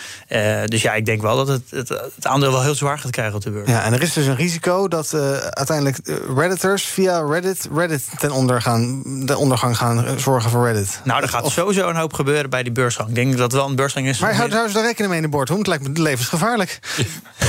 [0.66, 3.36] dus ja, ik denk wel dat het, het, het, aandeel wel heel zwaar gaat krijgen
[3.36, 3.70] op de beurs.
[3.70, 5.14] Ja, en er is dus een risico dat
[5.50, 5.98] uiteindelijk
[6.36, 7.68] Redditors via Reddit...
[7.76, 11.02] Reddit ten onder gaan, de ondergang gaan zorgen voor Reddit.
[11.04, 11.54] Nou, er gaat of...
[11.54, 13.10] sowieso een hoop gebeuren bij die beursgang.
[13.10, 14.20] Ik denk dat het wel een beursgang is.
[14.20, 15.50] Maar houden ze daar rekening mee in de boord?
[15.50, 16.80] Het lijkt me levensgevaarlijk.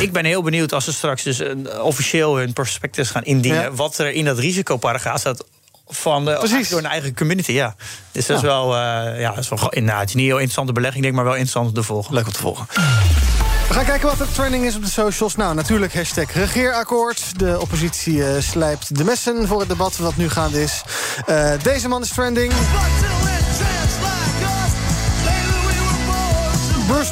[0.01, 1.43] Ik ben heel benieuwd als ze straks dus
[1.81, 3.63] officieel hun prospectus gaan indienen.
[3.63, 3.73] Ja.
[3.73, 5.45] Wat er in dat risicoparagraaf staat
[5.89, 6.69] van de, Precies.
[6.69, 7.53] door een eigen community.
[7.53, 7.75] Ja.
[8.13, 10.73] Dus dat is wel, uh, ja, dat is wel nou, het is niet heel interessante
[10.73, 12.15] belegging, denk maar wel interessant om te volgen.
[12.15, 12.67] Leuk om te volgen.
[13.69, 15.37] We gaan kijken wat de trending is op de socials.
[15.37, 17.39] Nou, natuurlijk hashtag regeerakkoord.
[17.39, 20.83] De oppositie uh, slijpt de messen voor het debat wat nu gaande is.
[21.27, 22.53] Uh, deze man is trending.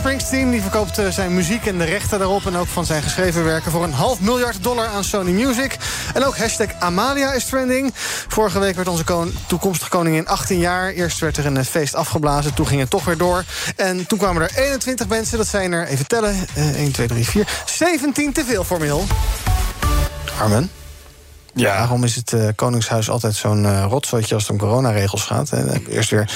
[0.06, 2.46] Springsteen die verkoopt uh, zijn muziek en de rechten daarop...
[2.46, 5.76] en ook van zijn geschreven werken voor een half miljard dollar aan Sony Music.
[6.14, 7.90] En ook hashtag Amalia is trending.
[8.28, 10.90] Vorige week werd onze kon toekomstige koningin 18 jaar.
[10.90, 13.44] Eerst werd er een feest afgeblazen, toen ging het toch weer door.
[13.76, 16.46] En toen kwamen er 21 mensen, dat zijn er, even tellen...
[16.58, 19.06] Uh, 1, 2, 3, 4, 17 te veel formeel.
[20.38, 20.70] Armen?
[21.56, 21.78] Ja.
[21.78, 25.52] Waarom is het uh, Koningshuis altijd zo'n uh, als het om coronaregels gaat?
[25.88, 26.30] Eerst weer.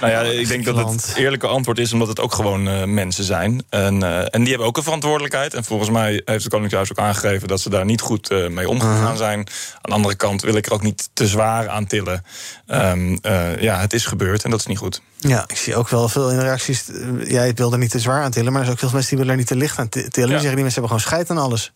[0.00, 3.24] Nou ja, ik denk dat het eerlijke antwoord is omdat het ook gewoon uh, mensen
[3.24, 3.64] zijn.
[3.68, 5.54] En, en die hebben ook een verantwoordelijkheid.
[5.54, 9.06] En volgens mij heeft het Koningshuis ook aangegeven dat ze daar niet goed mee omgegaan
[9.06, 9.16] -huh.
[9.16, 9.38] zijn.
[9.38, 9.46] Aan
[9.82, 12.24] de andere kant wil ik er ook niet te zwaar aan tillen.
[12.66, 13.18] Um,
[13.60, 15.02] ja, het is gebeurd en dat is niet goed.
[15.16, 16.84] Ja, ik zie ook wel veel in reacties.
[17.24, 19.18] Jij wil er niet te zwaar aan tillen, maar er zijn ook veel mensen die
[19.18, 20.10] willen er niet te licht aan tillen.
[20.12, 20.28] Die ja.
[20.28, 21.72] zeggen die mensen hebben gewoon scheid aan alles.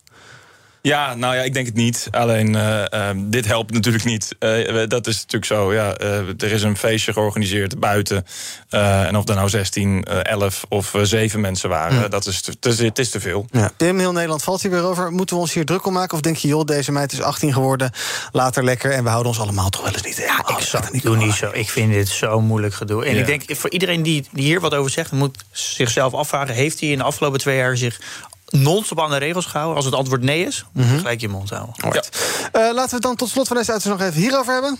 [0.81, 2.07] Ja, nou ja, ik denk het niet.
[2.11, 4.35] Alleen, uh, uh, dit helpt natuurlijk niet.
[4.39, 5.73] Uh, dat is natuurlijk zo.
[5.73, 5.97] Ja,
[6.37, 8.25] er is een feestje georganiseerd buiten.
[8.69, 12.07] en of er nou 16, 11 of 7 mensen waren, ja.
[12.07, 13.45] dat is te, te, het is te veel.
[13.51, 13.71] Ja.
[13.77, 15.11] Tim, heel Nederland valt hier weer over.
[15.11, 16.13] Moeten we ons hier druk om maken?
[16.13, 17.91] Of denk je, joh, deze meid is 18 geworden,
[18.31, 18.91] later lekker...
[18.91, 21.33] en we houden ons allemaal toch wel eens niet Ja, ik zou niet doe niet
[21.33, 21.49] zo.
[21.53, 23.05] Ik vind dit zo moeilijk gedoe.
[23.05, 23.19] En ja.
[23.19, 25.11] ik denk, voor iedereen die, die hier wat over zegt...
[25.11, 27.99] moet zichzelf afvragen, heeft hij in de afgelopen twee jaar zich
[28.47, 29.75] non-stop aan de regels gehouden?
[29.75, 30.97] Als het antwoord nee is, mm -hmm.
[30.97, 31.75] gelijk je mond houden.
[31.77, 31.89] Ja.
[31.89, 34.77] Uh, laten we het dan tot slot van deze uitzending nog even hierover hebben.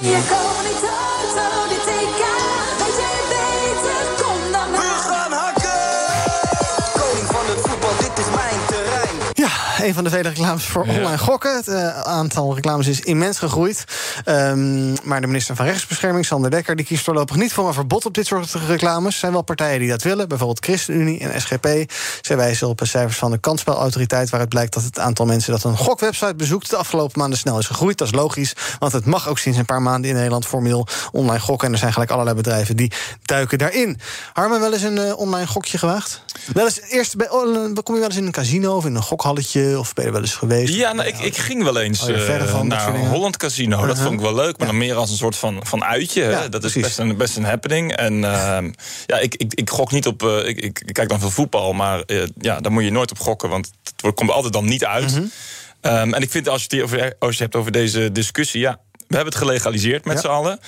[0.00, 1.65] Je
[9.82, 11.56] een van de vele reclames voor online gokken.
[11.56, 13.84] Het uh, aantal reclames is immens gegroeid.
[14.24, 16.76] Um, maar de minister van Rechtsbescherming, Sander Dekker...
[16.76, 19.12] die kiest voorlopig niet voor een verbod op dit soort reclames.
[19.14, 21.92] Er zijn wel partijen die dat willen, bijvoorbeeld ChristenUnie en SGP.
[22.20, 24.30] Zij wijzen op cijfers van de kansspelautoriteit...
[24.30, 26.70] waaruit blijkt dat het aantal mensen dat een gokwebsite bezoekt...
[26.70, 27.98] de afgelopen maanden snel is gegroeid.
[27.98, 30.46] Dat is logisch, want het mag ook sinds een paar maanden in Nederland...
[30.46, 31.66] formeel online gokken.
[31.66, 32.92] En er zijn gelijk allerlei bedrijven die
[33.24, 33.98] duiken daarin.
[34.32, 36.22] Harmen, wel eens een uh, online gokje gewaagd?
[36.52, 39.02] Wel eens eerst bij, oh, kom je wel eens in een casino of in een
[39.02, 39.65] gokhalletje...
[39.74, 40.74] of ben je wel eens geweest?
[40.74, 43.86] Ja, nou, ik, ik ging wel eens oh, ja, van, naar Holland Casino.
[43.86, 46.46] Dat vond ik wel leuk, maar dan meer als een soort van, van uitje.
[46.50, 47.92] Dat is best een, best een happening.
[47.92, 48.58] En uh,
[49.06, 50.22] ja, ik, ik, ik gok niet op...
[50.22, 53.18] Uh, ik, ik, kijk dan veel voetbal, maar uh, ja, daar moet je nooit op
[53.18, 53.48] gokken...
[53.48, 55.12] want het komt altijd dan niet uit.
[55.12, 55.30] -hmm.
[55.82, 58.60] um, en ik vind, als je, het over, als je het hebt over deze discussie...
[58.60, 58.78] ja,
[59.08, 60.20] we hebben het gelegaliseerd met ja.
[60.20, 60.58] z'n allen.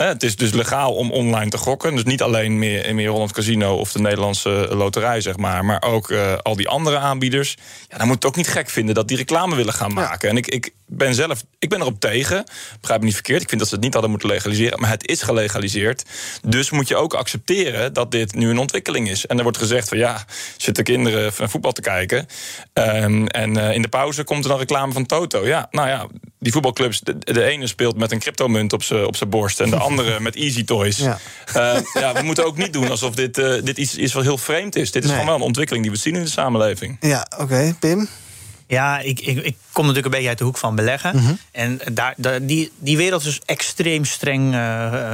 [0.00, 1.94] Uh, het is dus legaal om online te gokken.
[1.94, 5.64] Dus niet alleen meer in meer Holland Casino of de Nederlandse loterij, zeg maar.
[5.64, 7.56] Maar ook uh, al die andere aanbieders.
[7.88, 10.28] Ja, dan moet het ook niet gek vinden dat die reclame willen gaan maken.
[10.28, 10.34] Ja.
[10.34, 12.44] En ik, ik ben zelf, ik ben erop tegen.
[12.80, 13.42] Begrijp me niet verkeerd.
[13.42, 14.80] Ik vind dat ze het niet hadden moeten legaliseren.
[14.80, 16.04] Maar het is gelegaliseerd.
[16.42, 19.26] Dus moet je ook accepteren dat dit nu een ontwikkeling is.
[19.26, 20.24] En er wordt gezegd van ja,
[20.56, 22.26] zitten kinderen naar voetbal te kijken.
[22.72, 25.46] Um, en uh, in de pauze komt er dan reclame van Toto.
[25.46, 26.06] Ja, nou ja,
[26.38, 29.76] die voetbalclubs, de, de ene speelt met een cryptomunt op zijn op borst en de
[29.88, 30.96] andere met Easy Toys.
[30.96, 31.18] Ja.
[31.56, 34.38] Uh, ja, we moeten ook niet doen alsof dit, uh, dit iets is wat heel
[34.38, 34.90] vreemd is.
[34.90, 35.18] Dit is nee.
[35.18, 36.96] gewoon wel een ontwikkeling die we zien in de samenleving.
[37.00, 37.42] Ja, oké.
[37.42, 37.74] Okay.
[37.78, 38.08] Pim?
[38.66, 41.16] Ja, ik, ik, ik kom natuurlijk een beetje uit de hoek van beleggen.
[41.16, 41.38] Mm -hmm.
[41.50, 44.50] En daar, daar, die, die wereld is dus extreem streng uh,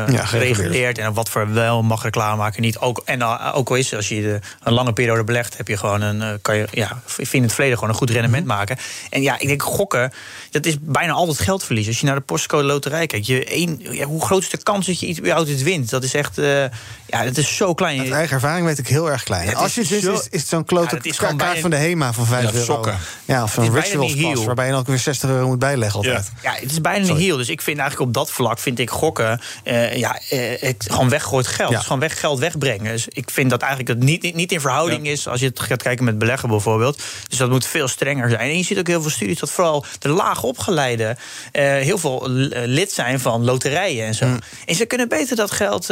[0.09, 0.99] ja, gereguleerd.
[0.99, 2.79] En wat voor wel mag reclame maken, niet.
[2.79, 5.77] Ook, en uh, ook al is als je de, een lange periode belegt, heb je
[5.77, 8.45] gewoon een, uh, kan je, ja, ik vind in het verleden gewoon een goed rendement
[8.45, 8.59] mm -hmm.
[8.59, 8.77] maken.
[9.11, 10.13] En ja, ik denk gokken,
[10.51, 11.87] dat is bijna altijd geldverlies.
[11.87, 14.87] Als je naar de postcode loterij kijkt, je één, ja, hoe groot is de kans
[14.87, 15.91] dat je iets überhaupt wint?
[15.91, 16.37] Dat is echt,
[17.07, 18.01] ja, dat is zo klein.
[18.01, 19.49] Uit eigen ervaring weet ik heel erg klein.
[19.49, 22.13] Ja, als je het wint, is, is het zo'n klote ja, kaart van de HEMA
[22.13, 22.65] van 5 euro.
[22.65, 22.99] Sokken.
[23.25, 26.31] Ja, of rituals pas, waarbij je dan ook weer 60 euro moet bijleggen altijd.
[26.43, 27.37] Ja, ja het is bijna een heel.
[27.37, 31.09] Dus ik vind eigenlijk op dat vlak vind ik gokken uh, ja, uh, het, gewoon
[31.09, 31.71] weggooid geld.
[31.71, 31.77] Ja.
[31.77, 32.93] Dus gewoon weg, geld wegbrengen.
[32.93, 35.13] Dus ik vind dat eigenlijk dat niet, niet in verhouding ja.
[35.13, 37.03] is als je het gaat kijken met beleggen bijvoorbeeld.
[37.29, 38.51] Dus dat moet veel strenger zijn.
[38.51, 41.17] En je ziet ook heel veel studies dat vooral de laag opgeleide
[41.53, 42.29] uh, heel veel
[42.67, 44.27] lid zijn van loterijen en zo.
[44.27, 44.39] Mm.
[44.67, 45.91] En ze kunnen beter dat geld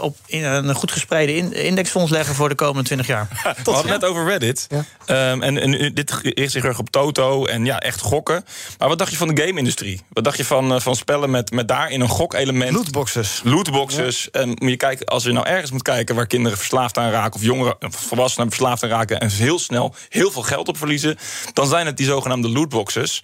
[0.00, 3.28] op in een goed gespreide in, indexfonds leggen voor de komende 20 jaar.
[3.64, 4.66] we hadden het net over Reddit.
[5.06, 7.44] Um, en, en dit richt zich erg op Toto.
[7.44, 8.44] En ja, echt gokken.
[8.78, 10.00] Maar wat dacht je van de game-industrie?
[10.08, 12.72] Wat dacht je van, uh, van spellen met, met daarin een gokelement?
[12.72, 13.40] Lootboxes.
[13.44, 14.30] Lootboxes.
[14.30, 17.34] En moet je kijken, als je nou ergens moet kijken waar kinderen verslaafd aan raken,
[17.34, 21.18] of jongeren, of volwassenen verslaafd aan raken en heel snel heel veel geld op verliezen,
[21.52, 23.22] dan zijn het die zogenaamde lootboxes.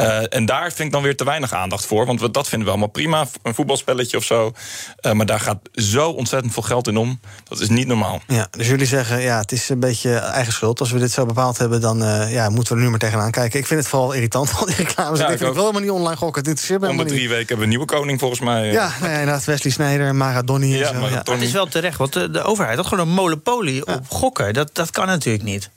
[0.00, 2.06] Uh, en daar vind ik dan weer te weinig aandacht voor.
[2.06, 3.26] Want dat vinden we allemaal prima.
[3.42, 4.52] Een voetbalspelletje of zo.
[5.00, 7.20] Uh, maar daar gaat zo ontzettend veel geld in om.
[7.44, 8.20] Dat is niet normaal.
[8.26, 10.80] Ja, dus jullie zeggen, ja, het is een beetje eigen schuld.
[10.80, 13.30] Als we dit zo bepaald hebben, dan uh, ja, moeten we er nu maar tegenaan
[13.30, 13.58] kijken.
[13.58, 15.18] Ik vind het vooral irritant, al die reclames.
[15.18, 16.44] Ja, ik, ik wil helemaal niet online gokken.
[16.44, 18.66] Dit is Om de drie weken hebben we een nieuwe koning, volgens mij.
[18.66, 21.08] Ja, nou ja inderdaad, Wesley Snijder, Maradoni en ja, zo.
[21.08, 21.22] Ja.
[21.24, 24.54] Het is wel terecht, want de, de overheid had gewoon een monopolie op gokken.
[24.54, 25.70] Dat, dat kan natuurlijk niet.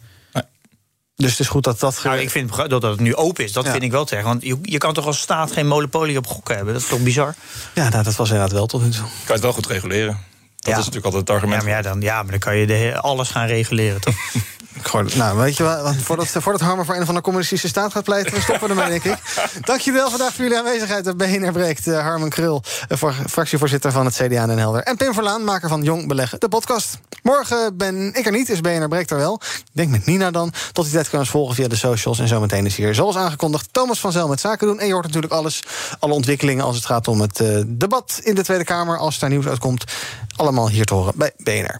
[1.20, 2.02] Dus het is goed dat dat...
[2.04, 3.72] Nou, ik vind dat het nu open is, dat ja.
[3.72, 4.26] vind ik wel terecht.
[4.26, 6.74] Want je, je, kan toch als staat geen monopolie op gokken hebben?
[6.74, 7.36] Dat is toch bizar?
[7.74, 9.02] Ja, nou, dat was inderdaad wel tot nu toe.
[9.02, 10.14] Kan je het wel goed reguleren?
[10.56, 10.72] Dat ja.
[10.72, 11.62] is natuurlijk altijd het argument.
[11.62, 14.16] Ja, maar, ja, dan, ja, maar dan kan je de, alles gaan reguleren, toch?
[15.16, 18.42] Nou, weet je wat, voordat, voordat Harmer voor een van de communistische staat gaat pleiten...
[18.42, 19.18] stoppen ermee, denk ik.
[19.62, 21.18] Dankjewel vandaag voor jullie aanwezigheid.
[21.18, 24.84] BNR breekt uh, Harmen Krul, voor, fractievoorzitter van het CDA Den Helder.
[24.84, 27.00] En Pim Verlaan, maker van Jong Beleggen, de podcast.
[27.24, 29.42] Morgen ben ik er niet, is BNR breekt er wel.
[29.56, 30.54] Ik denk met Nina dan.
[30.72, 32.20] Tot die tijd kunnen we ons volgen via de socials.
[32.20, 34.80] En zometeen is hier, zoals aangekondigd, Thomas van Zel met Zaken doen.
[34.80, 35.64] En je hoort natuurlijk alles,
[36.00, 36.66] alle ontwikkelingen...
[36.66, 38.98] als het gaat om het uh, debat in de Tweede Kamer...
[38.98, 39.84] als daar nieuws uitkomt.
[40.36, 41.80] Allemaal hier te horen bij BNR.